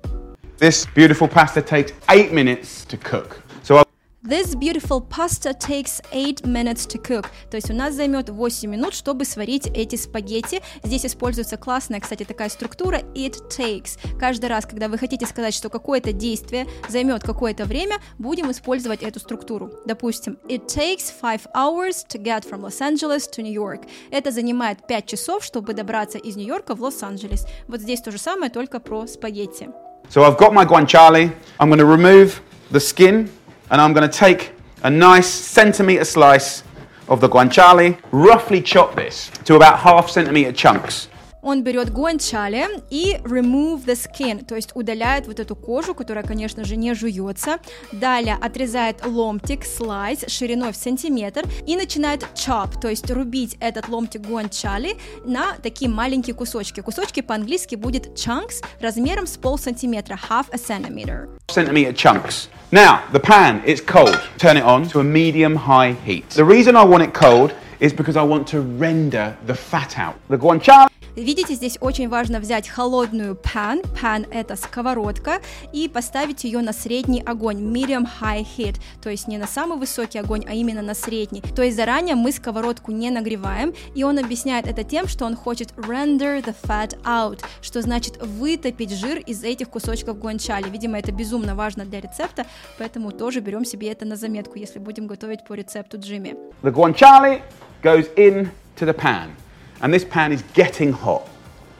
This 0.58 0.86
beautiful 0.94 1.28
pasta 1.28 1.60
takes 1.60 1.92
8 2.08 2.32
minutes 2.32 2.86
to 2.88 2.96
cook. 2.96 3.42
This 4.26 4.56
beautiful 4.56 5.00
pasta 5.00 5.54
takes 5.54 6.00
8 6.10 6.44
minutes 6.44 6.84
to 6.88 6.98
cook. 7.00 7.26
То 7.48 7.58
есть 7.58 7.70
у 7.70 7.74
нас 7.74 7.94
займет 7.94 8.28
8 8.28 8.68
минут, 8.68 8.92
чтобы 8.92 9.24
сварить 9.24 9.68
эти 9.68 9.94
спагетти. 9.94 10.62
Здесь 10.82 11.06
используется 11.06 11.56
классная, 11.56 12.00
кстати, 12.00 12.24
такая 12.24 12.48
структура 12.48 13.02
it 13.14 13.36
takes. 13.48 13.96
Каждый 14.18 14.46
раз, 14.46 14.66
когда 14.66 14.88
вы 14.88 14.98
хотите 14.98 15.26
сказать, 15.26 15.54
что 15.54 15.70
какое-то 15.70 16.12
действие 16.12 16.66
займет 16.88 17.22
какое-то 17.22 17.66
время, 17.66 17.98
будем 18.18 18.50
использовать 18.50 19.04
эту 19.04 19.20
структуру. 19.20 19.70
Допустим, 19.86 20.38
it 20.48 20.66
takes 20.66 21.12
5 21.22 21.52
hours 21.54 22.04
to 22.08 22.20
get 22.20 22.44
from 22.44 22.62
Los 22.62 22.80
Angeles 22.80 23.30
to 23.36 23.42
New 23.42 23.52
York. 23.52 23.82
Это 24.10 24.32
занимает 24.32 24.88
5 24.88 25.06
часов, 25.06 25.44
чтобы 25.44 25.72
добраться 25.72 26.18
из 26.18 26.34
Нью-Йорка 26.34 26.74
в 26.74 26.82
Лос-Анджелес. 26.82 27.46
Вот 27.68 27.80
здесь 27.80 28.00
то 28.00 28.10
же 28.10 28.18
самое, 28.18 28.50
только 28.50 28.80
про 28.80 29.06
спагетти. 29.06 29.68
So 30.12 30.24
I've 30.24 30.36
got 30.36 30.52
my 30.52 30.66
guanciale. 30.66 31.30
I'm 31.60 31.70
going 31.70 31.78
to 31.78 31.86
remove 31.86 32.40
the 32.72 32.80
skin 32.80 33.28
and 33.70 33.80
I'm 33.80 33.92
going 33.92 34.08
to 34.08 34.18
take 34.18 34.52
a 34.82 34.90
nice 34.90 35.28
centimetre 35.28 36.04
slice 36.04 36.62
of 37.08 37.20
the 37.20 37.28
guanciale, 37.28 37.98
roughly 38.12 38.60
chop 38.60 38.94
this 38.94 39.30
to 39.44 39.56
about 39.56 39.78
half 39.78 40.10
centimetre 40.10 40.52
chunks. 40.52 41.08
Он 41.46 41.62
берет 41.62 41.92
гуанчали 41.92 42.66
и 42.90 43.18
remove 43.22 43.84
the 43.86 43.94
skin, 43.94 44.44
то 44.44 44.56
есть 44.56 44.70
удаляет 44.74 45.28
вот 45.28 45.38
эту 45.38 45.54
кожу, 45.54 45.94
которая, 45.94 46.24
конечно 46.24 46.64
же, 46.64 46.74
не 46.74 46.92
жуется. 46.92 47.58
Далее 47.92 48.36
отрезает 48.40 49.06
ломтик, 49.06 49.64
слайс 49.64 50.24
шириной 50.26 50.72
в 50.72 50.76
сантиметр 50.76 51.44
и 51.64 51.76
начинает 51.76 52.26
chop, 52.34 52.80
то 52.80 52.88
есть 52.88 53.08
рубить 53.12 53.56
этот 53.60 53.88
ломтик 53.88 54.22
гуанчали 54.22 54.96
на 55.24 55.52
такие 55.62 55.88
маленькие 55.88 56.34
кусочки. 56.34 56.80
Кусочки 56.80 57.20
по-английски 57.22 57.76
будет 57.76 58.18
chunks 58.18 58.64
размером 58.80 59.28
с 59.28 59.36
пол 59.36 59.56
сантиметра, 59.56 60.18
half 60.28 60.46
a 60.50 60.58
centimeter. 60.58 61.28
Centimeter 61.46 61.92
chunks. 61.92 62.48
Now, 62.72 63.02
the 63.12 63.20
pan, 63.20 63.62
it's 63.64 63.80
cold. 63.80 64.18
Turn 64.38 64.56
it 64.56 64.64
on 64.64 64.88
to 64.88 64.98
a 64.98 65.04
medium 65.04 65.54
high 65.54 65.94
heat. 66.04 66.28
The 66.30 66.44
reason 66.44 66.74
I 66.74 66.84
want 66.84 67.04
it 67.04 67.14
cold 67.14 67.52
is 67.78 67.92
because 67.92 68.16
I 68.16 68.24
want 68.24 68.48
to 68.48 68.60
render 68.60 69.36
the 69.46 69.54
fat 69.54 69.96
out. 69.96 70.16
The 70.28 70.38
guanciale 70.38 70.88
Видите, 71.16 71.54
здесь 71.54 71.78
очень 71.80 72.10
важно 72.10 72.40
взять 72.40 72.68
холодную 72.68 73.36
pan, 73.36 73.82
pan 73.98 74.28
это 74.30 74.54
сковородка, 74.54 75.40
и 75.72 75.88
поставить 75.88 76.44
ее 76.44 76.60
на 76.60 76.74
средний 76.74 77.22
огонь, 77.22 77.56
medium 77.56 78.06
high 78.20 78.46
heat, 78.56 78.76
то 79.02 79.08
есть 79.08 79.26
не 79.26 79.38
на 79.38 79.46
самый 79.46 79.78
высокий 79.78 80.18
огонь, 80.18 80.44
а 80.46 80.52
именно 80.52 80.82
на 80.82 80.94
средний. 80.94 81.40
То 81.40 81.62
есть 81.62 81.74
заранее 81.74 82.16
мы 82.16 82.32
сковородку 82.32 82.92
не 82.92 83.08
нагреваем, 83.08 83.72
и 83.94 84.04
он 84.04 84.18
объясняет 84.18 84.66
это 84.66 84.84
тем, 84.84 85.08
что 85.08 85.24
он 85.24 85.36
хочет 85.36 85.72
render 85.78 86.44
the 86.44 86.54
fat 86.62 87.02
out, 87.04 87.42
что 87.62 87.80
значит 87.80 88.22
вытопить 88.22 88.92
жир 88.92 89.18
из 89.20 89.42
этих 89.42 89.70
кусочков 89.70 90.18
гуанчали. 90.18 90.68
Видимо, 90.68 90.98
это 90.98 91.12
безумно 91.12 91.54
важно 91.54 91.86
для 91.86 92.02
рецепта, 92.02 92.44
поэтому 92.78 93.10
тоже 93.10 93.40
берем 93.40 93.64
себе 93.64 93.88
это 93.88 94.04
на 94.04 94.16
заметку, 94.16 94.58
если 94.58 94.78
будем 94.78 95.06
готовить 95.06 95.46
по 95.46 95.54
рецепту 95.54 95.98
Джимми. 95.98 96.36
The 96.62 96.70
guanciale 96.70 97.40
goes 97.82 98.14
in 98.16 98.50
to 98.78 98.84
the 98.84 98.94
pan, 98.94 99.30
and 99.80 99.92
this 99.92 100.04
pan 100.04 100.32
is 100.32 100.42
getting 100.54 100.92
hot. 100.92 101.28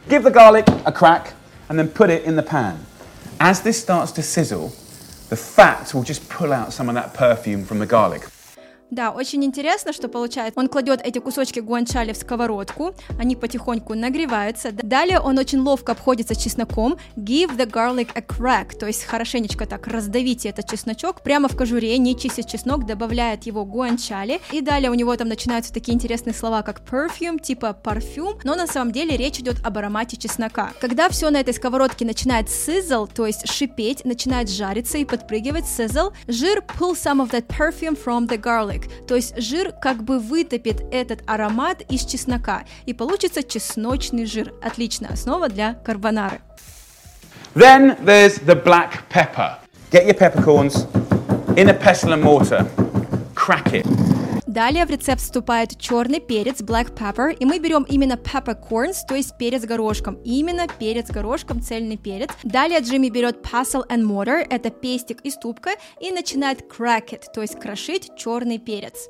Give 0.09 0.23
the 0.23 0.31
garlic 0.31 0.65
a 0.85 0.91
crack 0.91 1.33
and 1.69 1.77
then 1.77 1.89
put 1.89 2.09
it 2.09 2.23
in 2.23 2.35
the 2.35 2.43
pan. 2.43 2.85
As 3.39 3.61
this 3.61 3.81
starts 3.81 4.11
to 4.13 4.23
sizzle, 4.23 4.69
the 5.29 5.35
fat 5.35 5.93
will 5.93 6.03
just 6.03 6.29
pull 6.29 6.53
out 6.53 6.73
some 6.73 6.89
of 6.89 6.95
that 6.95 7.13
perfume 7.13 7.65
from 7.65 7.79
the 7.79 7.85
garlic. 7.85 8.23
Да, 8.89 9.11
очень 9.11 9.43
интересно, 9.43 9.91
что 9.91 10.07
получается. 10.07 10.57
Он 10.57 10.69
кладет 10.69 11.01
эти 11.03 11.19
кусочки 11.19 11.59
гуанчали 11.59 12.13
в 12.13 12.17
сковородку, 12.17 12.95
они 13.19 13.35
потихоньку 13.35 13.95
нагреваются. 13.95 14.71
Далее 14.71 15.19
он 15.19 15.37
очень 15.37 15.59
ловко 15.59 15.91
обходится 15.91 16.35
чесноком. 16.35 16.97
Give 17.17 17.57
the 17.57 17.69
garlic 17.69 18.11
a 18.15 18.21
crack, 18.21 18.77
то 18.77 18.87
есть 18.87 19.03
хорошенечко 19.03 19.65
так 19.65 19.87
раздавите 19.87 20.49
этот 20.49 20.69
чесночок 20.69 21.21
прямо 21.21 21.49
в 21.49 21.57
кожуре, 21.57 21.97
не 21.97 22.17
чистит 22.17 22.47
чеснок, 22.47 22.85
добавляет 22.85 23.43
его 23.43 23.65
гуанчали. 23.65 24.39
И 24.53 24.61
далее 24.61 24.89
у 24.89 24.93
него 24.93 25.13
там 25.17 25.27
начинаются 25.27 25.73
такие 25.73 25.93
интересные 25.93 26.33
слова, 26.33 26.61
как 26.61 26.81
perfume, 26.89 27.41
типа 27.41 27.73
парфюм, 27.73 28.39
но 28.45 28.55
на 28.55 28.67
самом 28.67 28.93
деле 28.93 29.17
речь 29.17 29.39
идет 29.39 29.57
об 29.65 29.77
аромате 29.77 30.15
чеснока. 30.15 30.71
Когда 30.79 31.09
все 31.09 31.29
на 31.29 31.41
этой 31.41 31.53
сковородке 31.53 32.05
начинает 32.05 32.47
sizzle, 32.47 33.09
то 33.13 33.25
есть 33.25 33.49
шипеть, 33.49 34.05
начинает 34.05 34.49
жариться 34.49 34.97
и 34.97 35.03
подпрыгивать 35.03 35.65
sizzle, 35.65 36.13
жир 36.29 36.63
pull 36.79 36.93
some 36.93 37.21
of 37.21 37.31
that 37.31 37.47
perfume 37.47 37.97
from 38.01 38.27
the 38.29 38.41
garlic 38.41 38.76
garlic, 38.77 39.05
то 39.07 39.15
есть 39.15 39.39
жир 39.41 39.71
как 39.71 40.03
бы 40.03 40.19
вытопит 40.19 40.83
этот 40.91 41.21
аромат 41.27 41.81
из 41.89 42.05
чеснока, 42.05 42.63
и 42.85 42.93
получится 42.93 43.43
чесночный 43.43 44.25
жир. 44.25 44.53
Отличная 44.61 45.11
основа 45.11 45.49
для 45.49 45.73
карбонары. 45.73 46.41
Then 47.55 47.97
there's 48.03 48.39
the 48.45 48.55
black 48.55 49.09
pepper. 49.09 49.57
Get 49.91 50.05
your 50.05 50.13
peppercorns 50.13 50.85
in 51.55 51.69
a 51.69 51.73
pestle 51.73 52.13
and 52.13 52.21
mortar, 52.21 52.67
crack 53.35 53.73
it. 53.73 53.85
Далее 54.47 54.85
в 54.85 54.89
рецепт 54.89 55.21
вступает 55.21 55.77
черный 55.77 56.21
перец, 56.21 56.61
black 56.61 56.93
pepper, 56.95 57.35
и 57.37 57.43
мы 57.43 57.59
берем 57.59 57.83
именно 57.83 58.13
peppercorns, 58.13 58.99
то 59.05 59.13
есть 59.13 59.37
перец 59.37 59.65
горошком. 59.65 60.15
Именно 60.23 60.67
перец 60.79 61.11
горошком, 61.11 61.61
цельный 61.61 61.97
перец. 61.97 62.29
Далее 62.43 62.79
Джимми 62.79 63.09
берет 63.09 63.41
pestle 63.45 63.85
and 63.89 64.03
mortar, 64.03 64.47
это 64.49 64.69
пестик 64.69 65.19
и 65.25 65.31
ступка, 65.31 65.71
и 65.99 66.11
начинает 66.11 66.61
crack 66.61 67.09
it, 67.09 67.23
то 67.33 67.41
есть 67.41 67.59
крошить 67.59 68.11
черный 68.15 68.57
перец. 68.57 69.09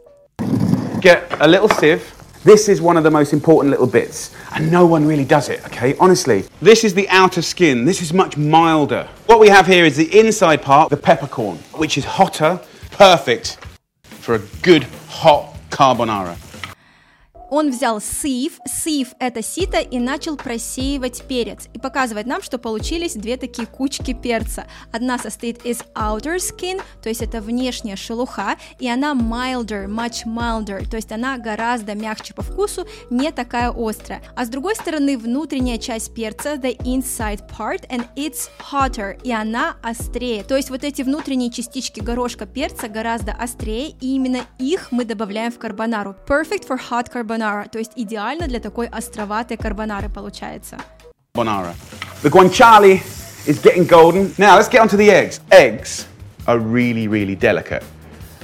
Get 1.01 1.21
a 1.39 1.47
little 1.47 1.69
sieve. 1.69 2.01
This 2.43 2.67
is 2.67 2.81
one 2.81 2.97
of 2.97 3.03
the 3.03 3.11
most 3.11 3.31
important 3.31 3.69
little 3.69 3.85
bits, 3.85 4.31
and 4.55 4.71
no 4.71 4.87
one 4.87 5.05
really 5.05 5.25
does 5.25 5.49
it, 5.49 5.63
okay? 5.67 5.95
Honestly. 5.99 6.45
This 6.61 6.83
is 6.83 6.95
the 6.95 7.07
outer 7.09 7.43
skin. 7.43 7.85
This 7.85 8.01
is 8.01 8.11
much 8.11 8.37
milder. 8.37 9.07
What 9.27 9.39
we 9.39 9.49
have 9.49 9.67
here 9.67 9.85
is 9.85 9.97
the 9.97 10.09
inside 10.19 10.63
part, 10.63 10.89
the 10.89 10.97
peppercorn, 10.97 11.59
which 11.73 11.95
is 11.95 12.05
hotter, 12.05 12.59
perfect 12.97 13.59
for 14.27 14.35
a 14.35 14.41
good 14.63 14.85
hot 15.09 15.55
carbonara. 15.69 16.35
Он 17.49 17.71
взял 17.71 18.01
сив, 18.01 18.59
сив 18.65 19.13
это 19.19 19.41
сито, 19.41 19.79
и 19.79 19.99
начал 19.99 20.35
просеивать 20.35 21.23
перец. 21.23 21.67
И 21.73 21.79
показывает 21.79 22.27
нам, 22.27 22.41
что 22.41 22.57
получились 22.57 23.13
две 23.13 23.37
такие 23.37 23.67
кучки 23.67 24.13
перца. 24.13 24.65
Одна 24.91 25.17
состоит 25.17 25.65
из 25.65 25.81
outer 25.95 26.37
skin, 26.37 26.81
то 27.01 27.09
есть 27.09 27.21
это 27.21 27.41
внешняя 27.41 27.95
шелуха, 27.95 28.57
и 28.79 28.89
она 28.89 29.13
milder, 29.13 29.87
much 29.87 30.25
milder, 30.25 30.87
то 30.89 30.97
есть 30.97 31.11
она 31.11 31.37
гораздо 31.37 31.95
мягче 31.95 32.33
по 32.33 32.41
вкусу, 32.41 32.85
не 33.09 33.31
такая 33.31 33.71
острая. 33.71 34.21
А 34.35 34.45
с 34.45 34.49
другой 34.49 34.75
стороны, 34.75 35.17
внутренняя 35.17 35.77
часть 35.77 36.13
перца, 36.13 36.55
the 36.55 36.77
inside 36.79 37.41
part, 37.49 37.87
and 37.89 38.05
it's 38.15 38.49
hotter, 38.71 39.19
и 39.23 39.31
она 39.31 39.77
острее. 39.81 40.43
То 40.43 40.57
есть 40.57 40.69
вот 40.69 40.83
эти 40.83 41.01
внутренние 41.01 41.51
частички 41.51 42.01
горошка 42.01 42.45
перца 42.45 42.89
гораздо 42.89 43.31
острее, 43.31 43.89
и 44.01 44.15
именно 44.15 44.41
их 44.59 44.91
мы 44.91 45.05
добавляем 45.05 45.51
в 45.51 45.59
карбонару. 45.59 46.15
Perfect 46.27 46.67
for 46.67 46.77
hot 46.77 47.09
carbonara 47.13 47.36
carbonara, 47.36 47.68
то 47.68 47.78
есть 47.78 47.92
идеально 47.96 48.48
для 48.48 48.60
такой 48.60 48.86
островатой 48.86 49.56
карбонары 49.56 50.08
получается. 50.08 50.78
Carbonara. 51.34 51.74
The 52.22 52.30
guanciale 52.30 53.00
is 53.46 53.60
getting 53.60 53.86
golden. 53.86 54.32
Now 54.38 54.56
let's 54.56 54.68
get 54.68 54.80
onto 54.80 54.96
the 54.96 55.10
eggs. 55.10 55.40
Eggs 55.50 56.06
are 56.46 56.58
really, 56.58 57.08
really 57.08 57.34
delicate. 57.34 57.84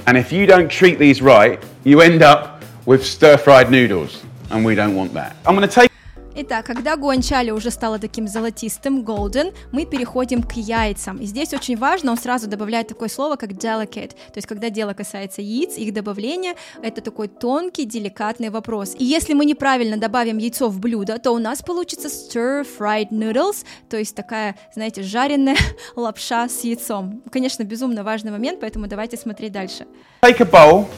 And 0.05 0.17
if 0.17 0.31
you 0.31 0.45
don't 0.45 0.69
treat 0.69 0.97
these 0.97 1.21
right, 1.21 1.59
you 1.83 2.01
end 2.01 2.21
up 2.21 2.63
with 2.85 3.05
stir-fried 3.05 3.69
noodles. 3.69 4.23
And 4.51 4.65
we 4.65 4.73
don't 4.73 4.95
want 4.95 5.13
that. 5.13 5.35
I'm 5.45 5.55
going 5.55 5.67
to 5.67 5.73
take 5.73 5.91
Итак, 6.36 6.66
когда 6.66 6.96
гуанчали 6.96 7.52
уже 7.52 7.70
стало 7.70 8.00
таким 8.00 8.26
золотистым, 8.26 9.04
golden, 9.04 9.54
мы 9.70 9.86
переходим 9.86 10.42
к 10.42 10.54
яйцам. 10.54 11.18
И 11.18 11.26
здесь 11.26 11.54
очень 11.54 11.76
важно, 11.76 12.10
он 12.10 12.18
сразу 12.18 12.48
добавляет 12.48 12.88
такое 12.88 13.08
слово, 13.08 13.36
как 13.36 13.50
delicate. 13.50 14.10
То 14.10 14.36
есть, 14.36 14.48
когда 14.48 14.68
дело 14.68 14.94
касается 14.94 15.42
яиц, 15.42 15.76
их 15.76 15.94
добавления, 15.94 16.56
это 16.82 17.00
такой 17.02 17.28
тонкий, 17.28 17.84
деликатный 17.84 18.50
вопрос. 18.50 18.96
И 18.98 19.04
если 19.04 19.32
мы 19.34 19.44
неправильно 19.44 19.96
добавим 19.96 20.38
яйцо 20.38 20.68
в 20.68 20.80
блюдо, 20.80 21.20
то 21.20 21.30
у 21.30 21.38
нас 21.38 21.62
получится 21.62 22.08
stir-fried 22.08 23.10
noodles, 23.10 23.64
то 23.88 23.96
есть 23.96 24.16
такая, 24.16 24.56
знаете, 24.74 25.02
жареная 25.02 25.56
лапша 25.96 26.48
с 26.48 26.64
яйцом. 26.64 27.22
Конечно, 27.30 27.62
безумно 27.62 28.02
важный 28.02 28.32
момент, 28.32 28.58
поэтому 28.60 28.88
давайте 28.88 29.16
смотреть 29.16 29.52
дальше. 29.52 29.86
Take 30.22 30.40
a 30.40 30.44
bowl, 30.44 30.88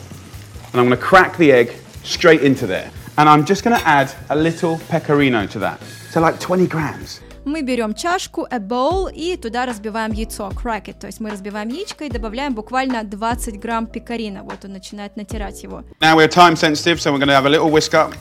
and 0.73 0.81
I'm 0.81 0.88
to 0.88 0.97
crack 0.97 1.37
the 1.37 1.52
egg 1.52 1.75
straight 2.05 2.43
into 2.43 2.66
there. 2.66 2.88
And 3.18 3.27
I'm 3.30 3.46
just 3.46 3.63
going 3.63 3.77
to 3.77 3.88
add 3.88 4.12
a 4.30 4.36
little 4.36 4.80
pecorino 4.89 5.46
to 5.48 5.60
that. 5.60 5.80
So 6.12 6.22
like 6.22 6.39
20 6.39 6.68
grams. 6.68 7.22
Мы 7.44 7.63
берем 7.63 7.96
чашку, 7.96 8.46
a 8.51 8.60
bowl, 8.60 9.10
и 9.12 9.36
туда 9.36 9.65
разбиваем 9.65 10.12
яйцо, 10.12 10.51
crack 10.51 10.89
it. 10.89 11.00
То 11.00 11.08
есть 11.08 11.20
мы 11.20 11.32
разбиваем 11.32 11.70
яичко 11.70 12.06
и 12.06 12.10
добавляем 12.10 12.53
буквально 12.53 13.03
20 13.03 13.60
грамм 13.60 13.88
пекарина. 13.88 14.44
Вот 14.44 14.63
он 14.63 14.74
начинает 14.74 15.15
натирать 15.18 15.63
его. 15.63 15.84
Now 16.00 16.15
we're 16.15 16.27
time 16.27 16.56
sensitive, 16.56 17.01
so 17.01 17.12
we're 17.12 17.18
going 17.18 17.30
to 17.30 17.34
have 17.34 17.48
a 17.48 17.50
little 17.50 17.72
whisk 17.72 17.96
up. 17.96 18.13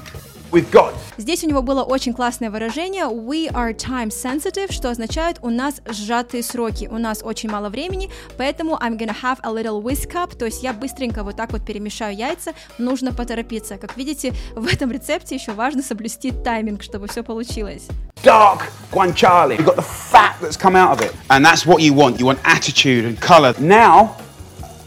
We've 0.56 0.72
got. 0.72 0.94
Здесь 1.18 1.44
у 1.44 1.50
него 1.50 1.62
было 1.62 1.84
очень 1.84 2.14
классное 2.14 2.50
выражение 2.50 3.08
we 3.08 3.52
are 3.52 3.76
time 3.76 4.08
sensitive, 4.08 4.72
что 4.72 4.90
означает 4.90 5.38
у 5.42 5.50
нас 5.50 5.82
сжатые 5.86 6.44
сроки, 6.44 6.88
у 6.90 6.98
нас 6.98 7.20
очень 7.24 7.50
мало 7.50 7.68
времени, 7.68 8.10
поэтому 8.38 8.76
I'm 8.78 8.98
gonna 8.98 9.16
have 9.22 9.40
a 9.44 9.52
little 9.52 9.84
whisk 9.84 10.14
up, 10.14 10.38
то 10.38 10.46
есть 10.46 10.64
я 10.64 10.72
быстренько 10.72 11.26
вот 11.26 11.36
так 11.36 11.52
вот 11.52 11.66
перемешаю 11.66 12.16
яйца, 12.16 12.54
нужно 12.78 13.12
поторопиться. 13.12 13.78
Как 13.78 13.98
видите, 13.98 14.34
в 14.56 14.66
этом 14.66 14.94
рецепте 14.94 15.36
еще 15.36 15.52
важно 15.52 15.84
соблюсти 15.84 16.32
тайминг, 16.32 16.84
чтобы 16.84 17.10
все 17.10 17.22
получилось. 17.22 17.88
Dark 18.24 18.62
guanciale. 18.94 19.58
You've 19.58 19.66
got 19.66 19.76
the 19.76 19.84
fat 19.84 20.36
that's 20.40 20.56
come 20.56 20.78
out 20.78 20.98
of 20.98 21.02
it. 21.02 21.14
And 21.30 21.44
that's 21.44 21.66
what 21.66 21.82
you 21.82 21.94
want. 21.94 22.18
You 22.18 22.28
want 22.28 22.40
attitude 22.46 23.04
and 23.04 23.20
color. 23.20 23.54
Now, 23.60 24.16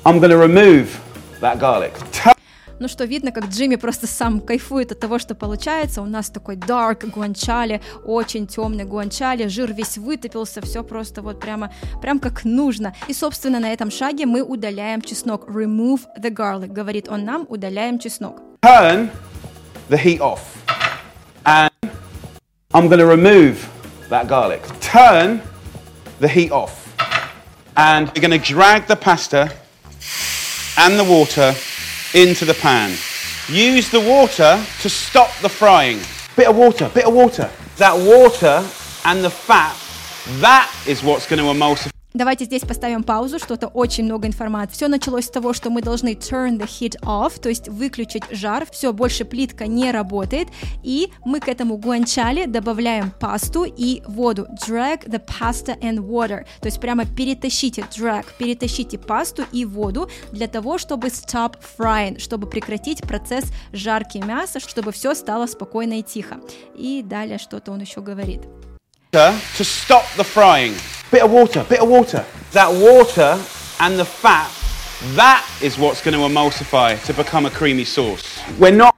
I'm 0.07 0.19
going 0.19 0.31
to 0.31 0.39
remove 0.39 0.99
that 1.41 1.59
garlic. 1.61 1.93
Ну 2.81 2.87
что, 2.87 3.05
видно, 3.05 3.33
как 3.33 3.47
Джимми 3.47 3.75
просто 3.75 4.07
сам 4.07 4.41
кайфует 4.41 4.93
от 4.93 5.01
того, 5.01 5.19
что 5.19 5.35
получается. 5.35 6.01
У 6.01 6.07
нас 6.07 6.31
такой 6.31 6.55
dark 6.55 7.11
гуанчали, 7.11 7.81
очень 8.05 8.47
темный 8.47 8.85
гуанчали, 8.85 9.49
жир 9.49 9.73
весь 9.73 9.99
вытопился, 9.99 10.61
все 10.61 10.85
просто 10.85 11.21
вот 11.21 11.41
прямо, 11.41 11.73
прям 12.01 12.21
как 12.21 12.45
нужно. 12.45 12.95
И, 13.09 13.15
собственно, 13.15 13.59
на 13.59 13.73
этом 13.73 13.91
шаге 13.91 14.27
мы 14.27 14.43
удаляем 14.43 15.03
чеснок. 15.03 15.49
Remove 15.49 16.03
the 16.21 16.31
garlic, 16.31 16.69
говорит 16.69 17.09
он 17.09 17.25
нам, 17.25 17.47
удаляем 17.49 17.99
чеснок. 17.99 18.41
Turn 18.63 19.11
the 19.89 19.97
heat 19.97 20.21
off. 20.21 20.41
And 21.45 21.71
I'm 22.75 22.87
going 22.87 23.01
to 23.01 23.07
remove 23.07 23.69
that 24.09 24.29
garlic. 24.29 24.63
Turn 24.81 25.41
the 26.21 26.29
heat 26.29 26.53
off. 26.53 26.87
And 27.77 28.11
you're 28.15 28.23
going 28.23 28.41
to 28.41 28.55
drag 28.55 28.87
the 28.87 28.97
pasta 28.97 29.51
and 30.77 30.97
the 30.97 31.05
water 31.05 31.55
into 32.15 32.45
the 32.45 32.55
pan. 32.55 32.91
Use 33.49 33.91
the 33.91 34.01
water 34.01 34.65
to 34.81 34.89
stop 34.89 35.31
the 35.41 35.49
frying. 35.49 36.01
Bit 36.37 36.49
of 36.49 36.57
water, 36.57 36.91
bit 36.95 37.07
of 37.07 37.15
water. 37.15 37.51
That 37.77 37.97
water 37.97 38.67
and 39.05 39.25
the 39.25 39.31
fat, 39.31 39.77
that 40.41 40.73
is 40.87 41.03
what's 41.03 41.27
going 41.27 41.39
to 41.39 41.45
emulsify. 41.47 41.98
Давайте 42.19 42.47
здесь 42.47 42.63
поставим 42.63 43.05
паузу, 43.05 43.39
что-то 43.39 43.69
очень 43.69 44.03
много 44.03 44.27
информации. 44.27 44.75
Все 44.75 44.89
началось 44.89 45.27
с 45.27 45.31
того, 45.31 45.53
что 45.53 45.71
мы 45.71 45.83
должны 45.83 46.15
turn 46.15 46.59
the 46.59 46.67
heat 46.67 47.01
off, 47.03 47.39
то 47.41 47.49
есть 47.49 47.69
выключить 47.69 48.25
жар. 48.33 48.67
Все, 48.69 48.93
больше 48.93 49.25
плитка 49.25 49.69
не 49.69 49.93
работает. 49.93 50.49
И 50.83 51.13
мы 51.25 51.39
к 51.39 51.47
этому 51.47 51.77
гуанчали 51.77 52.47
добавляем 52.47 53.13
пасту 53.13 53.63
и 53.63 54.03
воду. 54.09 54.49
Drag 54.67 55.07
the 55.07 55.25
pasta 55.25 55.79
and 55.81 55.99
water. 55.99 56.45
То 56.61 56.67
есть 56.67 56.81
прямо 56.81 57.05
перетащите, 57.07 57.83
drag, 57.83 58.25
перетащите 58.37 58.99
пасту 58.99 59.45
и 59.53 59.65
воду 59.65 60.11
для 60.33 60.49
того, 60.49 60.79
чтобы 60.79 61.09
stop 61.11 61.55
frying, 61.79 62.19
чтобы 62.19 62.49
прекратить 62.49 63.01
процесс 63.03 63.45
жарки 63.73 64.19
мяса, 64.19 64.59
чтобы 64.59 64.91
все 64.91 65.15
стало 65.15 65.47
спокойно 65.47 66.01
и 66.01 66.03
тихо. 66.03 66.39
И 66.75 67.05
далее 67.05 67.39
что-то 67.39 67.71
он 67.71 67.81
еще 67.81 68.01
говорит. 68.01 68.41
To 69.13 69.33
stop 69.61 70.03
the 70.17 70.25
frying. 70.25 70.75
Bit 71.11 71.23
of 71.23 71.31
water, 71.31 71.65
bit 71.69 71.81
of 71.81 71.89
water. 71.89 72.25
That 72.53 72.71
water 72.71 73.43
and 73.81 73.99
the 73.99 74.05
fat, 74.05 74.51
that 75.15 75.49
is 75.63 75.79
what's 75.79 76.03
going 76.03 76.15
to 76.15 76.21
emulsify 76.21 77.03
to 77.07 77.15
become 77.15 77.47
a 77.47 77.51
creamy 77.51 77.85
sauce. 77.85 78.41
We're 78.59 78.73
not 78.73 78.98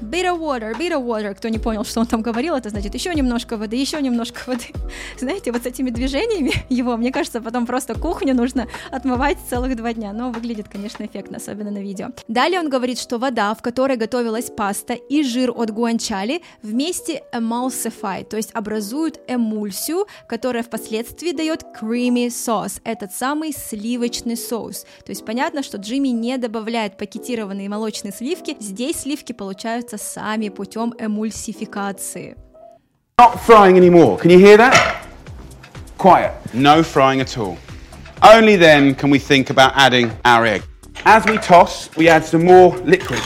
bitter 0.00 0.38
water, 0.38 0.76
bitter 0.76 0.98
water. 0.98 1.34
Кто 1.34 1.48
не 1.48 1.58
понял, 1.58 1.84
что 1.84 2.00
он 2.00 2.06
там 2.06 2.22
говорил, 2.22 2.54
это 2.54 2.70
значит 2.70 2.94
еще 2.94 3.14
немножко 3.14 3.56
воды, 3.56 3.76
еще 3.76 4.00
немножко 4.00 4.40
воды. 4.46 4.66
Знаете, 5.18 5.52
вот 5.52 5.62
с 5.62 5.66
этими 5.66 5.90
движениями 5.90 6.52
его, 6.68 6.96
мне 6.96 7.12
кажется, 7.12 7.40
потом 7.40 7.66
просто 7.66 7.94
кухню 7.94 8.34
нужно 8.34 8.66
отмывать 8.90 9.38
целых 9.48 9.76
два 9.76 9.92
дня. 9.92 10.12
Но 10.12 10.30
выглядит, 10.30 10.68
конечно, 10.68 11.04
эффектно, 11.04 11.36
особенно 11.36 11.70
на 11.70 11.78
видео. 11.78 12.08
Далее 12.28 12.60
он 12.60 12.68
говорит, 12.68 12.98
что 12.98 13.18
вода, 13.18 13.54
в 13.54 13.62
которой 13.62 13.96
готовилась 13.96 14.50
паста 14.50 14.94
и 14.94 15.22
жир 15.22 15.50
от 15.50 15.70
гуанчали 15.70 16.42
вместе 16.62 17.22
emulsify, 17.32 18.24
то 18.24 18.36
есть 18.36 18.50
образуют 18.54 19.20
эмульсию, 19.28 20.06
которая 20.26 20.62
впоследствии 20.62 21.32
дает 21.32 21.64
creamy 21.80 22.28
sauce, 22.28 22.80
этот 22.84 23.12
самый 23.12 23.52
сливочный 23.52 24.36
соус. 24.36 24.84
То 25.04 25.10
есть 25.10 25.24
понятно, 25.24 25.62
что 25.62 25.78
Джимми 25.78 26.08
не 26.08 26.38
добавляет 26.38 26.96
пакетированные 26.96 27.68
молочные 27.68 28.12
сливки, 28.12 28.56
здесь 28.60 29.00
сливки 29.00 29.32
получаются 29.89 29.97
сами 29.97 30.49
путем 30.49 30.93
эмульсификации. 30.99 32.37
Not 33.19 33.39
frying 33.47 33.77
anymore. 33.77 34.19
Can 34.19 34.29
you 34.29 34.37
hear 34.37 34.57
that? 34.57 34.75
Quiet. 35.97 36.33
No 36.53 36.83
frying 36.83 37.19
at 37.19 37.35
all. 37.35 37.57
Only 38.21 38.57
then 38.57 38.93
can 38.93 39.09
we 39.09 39.17
think 39.17 39.49
about 39.49 39.71
adding 39.75 40.11
our 40.23 40.45
egg. 40.45 40.61
As 41.03 41.25
we 41.25 41.39
toss, 41.39 41.89
we 41.97 42.07
add 42.07 42.23
some 42.23 42.45
more 42.45 42.77
liquid. 42.85 43.19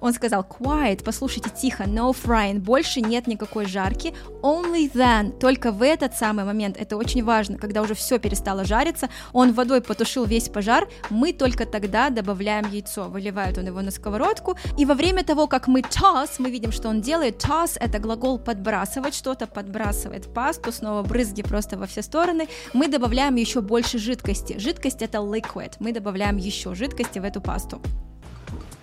Он 0.00 0.12
сказал 0.12 0.46
quiet, 0.48 1.02
послушайте 1.04 1.50
тихо, 1.50 1.84
no 1.84 2.10
frying, 2.12 2.60
больше 2.60 3.00
нет 3.00 3.26
никакой 3.26 3.66
жарки, 3.66 4.14
only 4.42 4.90
then, 4.92 5.36
только 5.38 5.72
в 5.72 5.82
этот 5.82 6.16
самый 6.16 6.44
момент, 6.44 6.76
это 6.78 6.96
очень 6.96 7.24
важно, 7.24 7.58
когда 7.58 7.82
уже 7.82 7.94
все 7.94 8.18
перестало 8.18 8.64
жариться, 8.64 9.08
он 9.32 9.52
водой 9.52 9.80
потушил 9.80 10.24
весь 10.24 10.48
пожар, 10.48 10.88
мы 11.10 11.32
только 11.32 11.66
тогда 11.66 12.10
добавляем 12.10 12.70
яйцо, 12.70 13.08
выливает 13.08 13.58
он 13.58 13.66
его 13.66 13.82
на 13.82 13.90
сковородку, 13.90 14.56
и 14.76 14.84
во 14.84 14.94
время 14.94 15.24
того, 15.24 15.46
как 15.46 15.66
мы 15.66 15.80
toss, 15.80 16.30
мы 16.38 16.50
видим, 16.50 16.72
что 16.72 16.88
он 16.88 17.00
делает, 17.00 17.44
toss 17.44 17.76
это 17.80 17.98
глагол 17.98 18.38
подбрасывать 18.38 19.14
что-то, 19.14 19.46
подбрасывает 19.46 20.32
пасту, 20.32 20.72
снова 20.72 21.02
брызги 21.02 21.42
просто 21.42 21.76
во 21.76 21.86
все 21.86 22.02
стороны, 22.02 22.48
мы 22.72 22.88
добавляем 22.88 23.34
еще 23.34 23.60
больше 23.60 23.98
жидкости, 23.98 24.58
жидкость 24.58 25.02
это 25.02 25.18
liquid, 25.18 25.72
мы 25.80 25.92
добавляем 25.92 26.36
еще 26.36 26.74
жидкости 26.74 27.18
в 27.18 27.24
эту 27.24 27.40
пасту. 27.40 27.80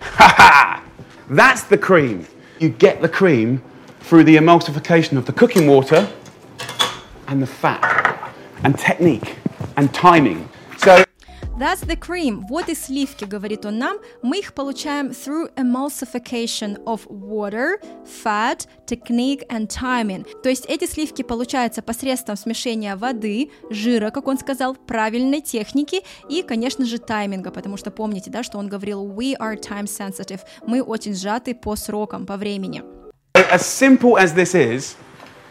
Ха-ха! 0.00 0.80
That's 1.28 1.64
the 1.64 1.78
cream. 1.78 2.26
You 2.60 2.68
get 2.68 3.02
the 3.02 3.08
cream 3.08 3.62
through 4.00 4.24
the 4.24 4.36
emulsification 4.36 5.16
of 5.16 5.26
the 5.26 5.32
cooking 5.32 5.66
water 5.66 6.08
and 7.26 7.42
the 7.42 7.46
fat 7.46 8.32
and 8.62 8.78
technique 8.78 9.36
and 9.76 9.92
timing. 9.92 10.48
That's 11.58 11.80
the 11.86 11.96
cream. 11.98 12.42
Вот 12.50 12.68
и 12.68 12.74
сливки, 12.74 13.24
говорит 13.24 13.64
он 13.64 13.78
нам. 13.78 13.96
Мы 14.20 14.40
их 14.40 14.52
получаем 14.52 15.06
through 15.06 15.50
emulsification 15.54 16.84
of 16.84 17.06
water, 17.08 17.80
fat, 18.04 18.66
technique 18.86 19.42
and 19.48 19.66
timing. 19.66 20.26
То 20.42 20.50
есть 20.50 20.66
эти 20.66 20.86
сливки 20.86 21.22
получаются 21.22 21.80
посредством 21.80 22.36
смешения 22.36 22.94
воды, 22.94 23.50
жира, 23.70 24.10
как 24.10 24.28
он 24.28 24.38
сказал, 24.38 24.74
правильной 24.74 25.40
техники 25.40 26.02
и, 26.28 26.42
конечно 26.42 26.84
же, 26.84 26.98
тайминга, 26.98 27.50
потому 27.50 27.78
что 27.78 27.90
помните, 27.90 28.30
да, 28.30 28.42
что 28.42 28.58
он 28.58 28.68
говорил 28.68 29.06
we 29.08 29.34
are 29.38 29.58
time 29.58 29.86
sensitive. 29.86 30.40
Мы 30.66 30.82
очень 30.82 31.14
сжаты 31.14 31.54
по 31.54 31.74
срокам, 31.74 32.26
по 32.26 32.36
времени. 32.36 32.82
As 33.32 33.62
simple 33.62 34.18
as 34.18 34.34
this 34.34 34.54
is, 34.54 34.94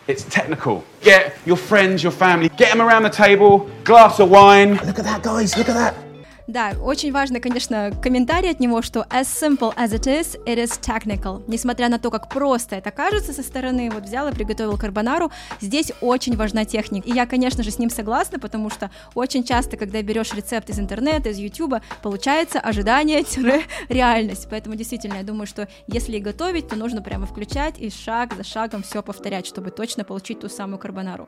It's 0.08 0.24
technical. 0.26 0.84
Get 1.02 1.36
your 1.46 1.58
friends, 1.58 2.04
your 2.04 2.12
family, 2.12 2.50
get 2.50 2.72
them 2.72 2.82
around 2.82 3.04
the 3.04 3.10
table, 3.10 3.70
glass 3.84 4.20
of 4.20 4.30
wine. 4.30 4.76
Look 4.76 5.00
at 5.00 5.06
that, 5.06 5.24
guys, 5.24 5.58
look 5.58 5.68
at 5.68 5.74
that. 5.74 6.05
Да, 6.48 6.74
очень 6.80 7.12
важно, 7.12 7.40
конечно, 7.40 7.92
комментарий 8.04 8.52
от 8.52 8.60
него, 8.60 8.84
что 8.84 9.08
as 9.10 9.24
simple 9.24 9.76
as 9.76 9.90
it 9.90 10.06
is, 10.06 10.40
it 10.46 10.58
is 10.58 10.80
technical. 10.80 11.44
Несмотря 11.48 11.90
на 11.90 11.98
то, 11.98 12.12
как 12.12 12.30
просто 12.30 12.76
это 12.76 12.92
кажется 12.92 13.34
со 13.34 13.42
стороны, 13.42 13.90
вот 13.92 14.04
взял 14.04 14.28
и 14.28 14.32
приготовил 14.32 14.78
карбонару, 14.78 15.32
здесь 15.60 15.92
очень 16.02 16.38
важна 16.38 16.64
техника. 16.64 17.10
И 17.10 17.14
я, 17.14 17.26
конечно 17.26 17.64
же, 17.64 17.72
с 17.72 17.80
ним 17.80 17.90
согласна, 17.90 18.38
потому 18.38 18.70
что 18.70 18.92
очень 19.16 19.44
часто, 19.44 19.76
когда 19.76 20.02
берешь 20.04 20.34
рецепт 20.34 20.70
из 20.70 20.80
интернета, 20.80 21.30
из 21.30 21.40
ютуба, 21.40 21.82
получается 22.04 22.60
ожидание-реальность. 22.60 24.48
Поэтому 24.50 24.76
действительно, 24.76 25.16
я 25.16 25.24
думаю, 25.24 25.48
что 25.48 25.68
если 25.88 26.20
готовить, 26.20 26.68
то 26.68 26.76
нужно 26.76 27.02
прямо 27.02 27.26
включать 27.26 27.80
и 27.80 27.90
шаг 27.90 28.36
за 28.36 28.44
шагом 28.44 28.84
все 28.84 29.02
повторять, 29.02 29.48
чтобы 29.48 29.72
точно 29.72 30.04
получить 30.04 30.42
ту 30.42 30.50
самую 30.50 30.78
карбонару. 30.78 31.28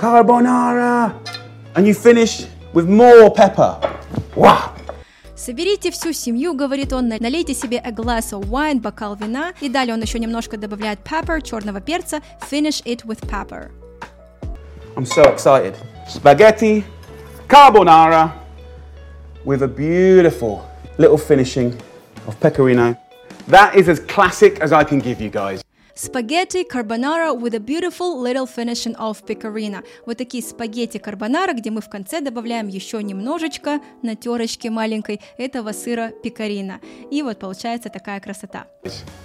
Carbonara! 0.00 1.12
And 1.74 1.86
you 1.86 1.92
finish 1.92 2.46
with 2.75 2.87
more 2.87 3.33
pepper. 3.33 3.77
Wow! 4.35 4.71
Соберите 5.35 5.89
всю 5.89 6.13
семью, 6.13 6.53
говорит 6.53 6.93
он, 6.93 7.07
налейте 7.07 7.55
себе 7.55 7.81
a 7.83 7.91
glass 7.91 8.31
of 8.31 8.47
wine, 8.47 8.79
бокал 8.79 9.15
вина, 9.15 9.53
и 9.59 9.69
далее 9.69 9.95
он 9.95 10.01
еще 10.01 10.19
немножко 10.19 10.55
добавляет 10.55 10.99
pepper, 10.99 11.41
черного 11.41 11.81
перца, 11.81 12.21
finish 12.47 12.83
it 12.85 13.03
with 13.05 13.27
pepper. 13.27 13.71
I'm 14.95 15.05
so 15.05 15.23
excited. 15.23 15.75
Spaghetti 16.07 16.83
carbonara 17.47 18.33
with 19.43 19.63
a 19.63 19.67
beautiful 19.67 20.69
little 20.97 21.17
finishing 21.17 21.75
of 22.27 22.39
pecorino. 22.39 22.95
That 23.47 23.75
is 23.75 23.89
as 23.89 23.99
classic 23.99 24.59
as 24.59 24.71
I 24.71 24.83
can 24.83 24.99
give 24.99 25.19
you 25.19 25.29
guys. 25.29 25.63
Спагетти 25.95 26.63
карбонара 26.63 27.33
with 27.33 27.53
a 27.53 27.59
beautiful 27.59 28.19
little 28.19 28.47
finishing 28.47 28.95
of 28.95 29.23
pecorino. 29.25 29.83
Вот 30.05 30.17
такие 30.17 30.41
спагетти 30.41 30.97
карбонара, 30.97 31.53
где 31.53 31.69
мы 31.69 31.81
в 31.81 31.89
конце 31.89 32.21
добавляем 32.21 32.67
еще 32.67 33.03
немножечко 33.03 33.79
на 34.01 34.15
терочке 34.15 34.69
маленькой 34.69 35.19
этого 35.37 35.73
сыра 35.73 36.11
пекарина. 36.23 36.79
И 37.11 37.21
вот 37.21 37.39
получается 37.39 37.89
такая 37.89 38.19
красота. 38.19 38.65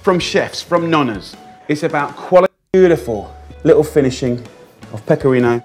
From 0.05 0.19
chefs, 0.19 0.63
from 0.69 0.91
nonnas. 0.91 1.35
It's 1.69 1.83
about 1.83 2.15
quality, 2.17 2.53
beautiful 2.73 3.29
little 3.65 3.85
finishing 3.85 4.41
of 4.93 5.01
pecorino. 5.07 5.63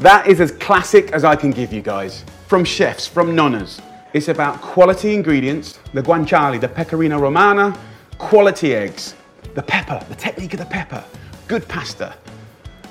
That 0.00 0.28
is 0.28 0.40
as 0.40 0.52
classic 0.52 1.12
as 1.12 1.24
I 1.24 1.34
can 1.34 1.50
give 1.50 1.72
you 1.72 1.82
guys. 1.82 2.24
From 2.46 2.64
chefs, 2.64 3.06
from 3.06 3.34
nonnas. 3.34 3.80
It's 4.12 4.28
about 4.28 4.60
quality 4.60 5.14
ingredients, 5.14 5.78
the 5.94 6.02
guanciale, 6.02 6.60
the 6.60 6.68
pecorino 6.68 7.18
romana, 7.18 7.74
quality 8.18 8.74
eggs, 8.74 9.14
the 9.55 9.63
pepper, 9.63 10.03
the 10.09 10.15
technique 10.15 10.53
of 10.53 10.59
the 10.59 10.65
pepper, 10.65 11.03
good 11.47 11.67
pasta, 11.67 12.15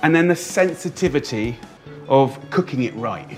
and 0.03 0.15
then 0.15 0.29
the 0.29 0.37
sensitivity 0.37 1.59
of 2.09 2.39
cooking 2.51 2.85
it 2.85 2.95
right. 2.95 3.37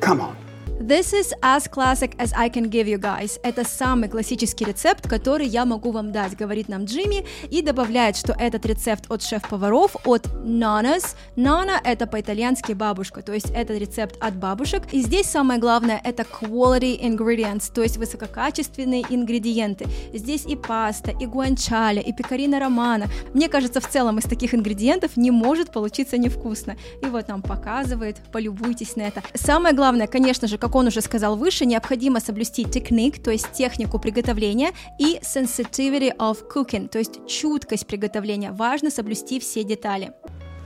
Come 0.00 0.20
on. 0.20 0.36
This 0.78 1.14
is 1.14 1.32
as 1.40 1.66
classic 1.68 2.14
as 2.18 2.34
I 2.36 2.50
can 2.50 2.68
give 2.68 2.86
you 2.86 2.98
guys. 2.98 3.40
Это 3.42 3.64
самый 3.64 4.10
классический 4.10 4.66
рецепт, 4.66 5.08
который 5.08 5.46
я 5.46 5.64
могу 5.64 5.90
вам 5.90 6.12
дать, 6.12 6.36
говорит 6.36 6.68
нам 6.68 6.84
Джимми, 6.84 7.24
и 7.50 7.62
добавляет, 7.62 8.14
что 8.14 8.34
этот 8.38 8.66
рецепт 8.66 9.10
от 9.10 9.22
шеф-поваров, 9.22 9.96
от 10.04 10.26
Nanas. 10.44 11.16
Nana— 11.34 11.80
это 11.84 12.06
по-итальянски 12.06 12.72
бабушка, 12.74 13.22
то 13.22 13.32
есть 13.32 13.50
это 13.54 13.72
рецепт 13.78 14.16
от 14.20 14.36
бабушек. 14.36 14.82
И 14.92 15.00
здесь 15.00 15.26
самое 15.26 15.58
главное— 15.58 15.98
это 16.04 16.24
quality 16.24 17.00
ingredients, 17.00 17.72
то 17.74 17.82
есть 17.82 17.96
высококачественные 17.96 19.06
ингредиенты. 19.08 19.86
Здесь 20.12 20.44
и 20.44 20.56
паста, 20.56 21.10
и 21.10 21.24
гуанчали, 21.24 22.00
и 22.00 22.12
пекарина 22.12 22.60
романа. 22.60 23.06
Мне 23.32 23.48
кажется, 23.48 23.80
в 23.80 23.88
целом 23.88 24.18
из 24.18 24.24
таких 24.24 24.54
ингредиентов 24.54 25.16
не 25.16 25.30
может 25.30 25.72
получиться 25.72 26.18
невкусно. 26.18 26.76
И 27.02 27.06
вот 27.06 27.28
нам 27.28 27.40
показывает, 27.40 28.18
полюбуйтесь 28.30 28.94
на 28.96 29.02
это. 29.02 29.22
Самое 29.34 29.74
главное, 29.74 30.06
конечно 30.06 30.46
же, 30.46 30.58
как 30.66 30.74
он 30.74 30.88
уже 30.88 31.00
сказал 31.00 31.36
выше, 31.36 31.64
необходимо 31.64 32.18
соблюсти 32.18 32.64
техник, 32.64 33.22
то 33.22 33.30
есть 33.30 33.52
технику 33.52 34.00
приготовления, 34.00 34.72
и 34.98 35.20
sensitivity 35.22 36.12
of 36.16 36.38
cooking, 36.52 36.88
то 36.88 36.98
есть 36.98 37.24
чуткость 37.28 37.86
приготовления. 37.86 38.50
Важно 38.50 38.90
соблюсти 38.90 39.38
все 39.38 39.62
детали. 39.62 40.10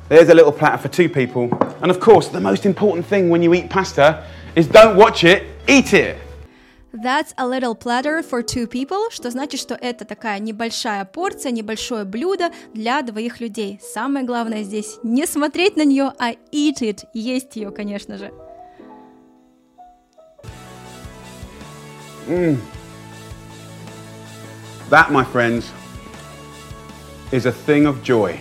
There's 0.09 0.31
a 0.31 0.35
little 0.35 0.57
platter 0.57 0.81
for 0.83 0.89
two 0.89 1.13
people. 1.13 1.51
And 1.83 1.91
of 1.91 2.01
course, 2.01 2.29
the 2.29 2.41
most 2.41 2.65
important 2.65 3.05
thing 3.05 3.29
when 3.29 3.43
you 3.43 3.53
eat 3.53 3.69
pasta 3.69 4.25
is 4.57 4.67
don't 4.69 4.97
watch 4.97 5.23
it, 5.23 5.43
eat 5.69 5.93
it. 5.93 6.17
That's 6.95 7.35
a 7.37 7.47
little 7.47 7.75
platter 7.75 8.23
for 8.23 8.43
two 8.43 8.67
people, 8.67 9.11
что 9.11 9.31
значит, 9.31 9.61
что 9.61 9.75
это 9.75 10.07
такая 10.07 10.39
небольшая 10.39 11.05
порция, 11.05 11.53
небольшое 11.53 12.07
блюдо 12.07 12.49
для 12.73 13.03
двоих 13.03 13.41
людей. 13.41 13.79
Самое 13.83 14.25
главное 14.25 14.63
здесь 14.63 14.97
не 15.03 15.27
смотреть 15.27 15.77
на 15.77 15.85
нее, 15.85 16.15
а 16.19 16.33
eat 16.53 16.81
it, 16.81 17.01
есть 17.13 17.55
ее, 17.57 17.71
конечно 17.71 18.17
же. 18.17 18.33
Mm. 22.31 22.61
That, 24.89 25.11
my 25.11 25.25
friends, 25.25 25.73
is 27.33 27.47
a 27.47 27.51
thing 27.51 27.87
of 27.87 28.05
joy. 28.05 28.41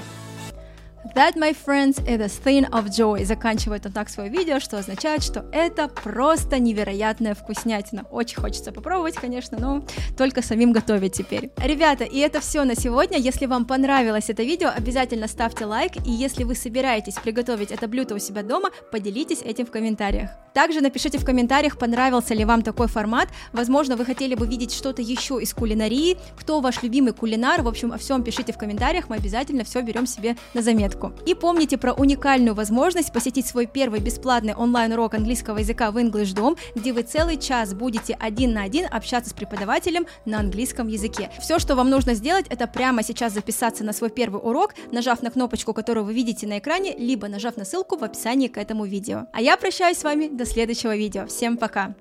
That, 1.16 1.36
my 1.36 1.54
friends, 1.54 2.00
is 2.08 2.22
a 2.22 2.30
thing 2.30 2.70
of 2.70 2.90
joy. 2.90 3.26
Заканчивает 3.26 3.86
он 3.86 3.92
так 3.92 4.10
свое 4.10 4.30
видео, 4.30 4.60
что 4.60 4.78
означает, 4.78 5.24
что 5.24 5.46
это 5.52 5.88
просто 5.88 6.60
невероятная 6.60 7.34
вкуснятина. 7.34 8.06
Очень 8.12 8.38
хочется 8.38 8.72
попробовать, 8.72 9.16
конечно, 9.16 9.58
но 9.60 9.84
только 10.16 10.42
самим 10.42 10.72
готовить 10.72 11.14
теперь. 11.14 11.52
Ребята, 11.58 12.04
и 12.04 12.20
это 12.20 12.40
все 12.40 12.64
на 12.64 12.76
сегодня. 12.76 13.18
Если 13.18 13.48
вам 13.48 13.66
понравилось 13.66 14.30
это 14.30 14.44
видео, 14.44 14.70
обязательно 14.70 15.28
ставьте 15.28 15.66
лайк. 15.66 15.94
И 16.06 16.12
если 16.12 16.44
вы 16.44 16.56
собираетесь 16.56 17.16
приготовить 17.16 17.72
это 17.72 17.88
блюдо 17.88 18.16
у 18.16 18.20
себя 18.20 18.44
дома, 18.44 18.70
поделитесь 18.92 19.42
этим 19.42 19.66
в 19.66 19.72
комментариях. 19.72 20.30
Также 20.54 20.82
напишите 20.82 21.18
в 21.18 21.26
комментариях, 21.26 21.78
понравился 21.78 22.34
ли 22.34 22.46
вам 22.46 22.62
такой 22.62 22.88
формат. 22.88 23.30
Возможно, 23.52 23.96
вы 23.96 24.06
хотели 24.06 24.36
бы 24.36 24.48
видеть 24.48 24.74
что-то 24.74 25.02
еще 25.02 25.42
из 25.42 25.54
кулинарии. 25.54 26.18
Кто 26.40 26.60
ваш 26.60 26.84
любимый 26.84 27.14
кулинар? 27.14 27.62
В 27.62 27.68
общем, 27.68 27.92
о 27.92 27.98
всем 27.98 28.24
пишите 28.24 28.54
в 28.54 28.58
комментариях. 28.58 29.10
Мы 29.10 29.16
обязательно 29.16 29.64
все 29.64 29.82
берем 29.82 30.06
себе 30.06 30.36
на 30.54 30.62
заметку. 30.62 31.09
И 31.26 31.34
помните 31.34 31.78
про 31.78 31.94
уникальную 31.94 32.56
возможность 32.56 33.12
посетить 33.14 33.48
свой 33.48 33.66
первый 33.66 34.00
бесплатный 34.00 34.54
онлайн-урок 34.54 35.14
английского 35.14 35.60
языка 35.60 35.92
в 35.92 35.98
English 35.98 36.36
Dom, 36.36 36.58
где 36.76 36.94
вы 36.94 37.04
целый 37.04 37.38
час 37.38 37.74
будете 37.74 38.16
один 38.20 38.54
на 38.54 38.64
один 38.64 38.86
общаться 38.90 39.30
с 39.30 39.34
преподавателем 39.34 40.06
на 40.26 40.40
английском 40.40 40.88
языке. 40.88 41.30
Все, 41.40 41.60
что 41.60 41.76
вам 41.76 41.90
нужно 41.90 42.14
сделать, 42.14 42.46
это 42.50 42.68
прямо 42.68 43.04
сейчас 43.04 43.34
записаться 43.34 43.84
на 43.84 43.94
свой 43.94 44.10
первый 44.10 44.42
урок, 44.42 44.74
нажав 44.92 45.22
на 45.22 45.32
кнопочку, 45.32 45.74
которую 45.74 46.06
вы 46.06 46.14
видите 46.14 46.48
на 46.48 46.60
экране, 46.60 46.96
либо 46.98 47.28
нажав 47.28 47.58
на 47.58 47.66
ссылку 47.66 47.98
в 47.98 48.04
описании 48.04 48.48
к 48.48 48.58
этому 48.58 48.86
видео. 48.86 49.28
А 49.34 49.42
я 49.42 49.58
прощаюсь 49.58 49.98
с 49.98 50.04
вами 50.04 50.28
до 50.28 50.46
следующего 50.46 50.96
видео. 50.96 51.28
Всем 51.28 51.58
пока! 51.58 51.96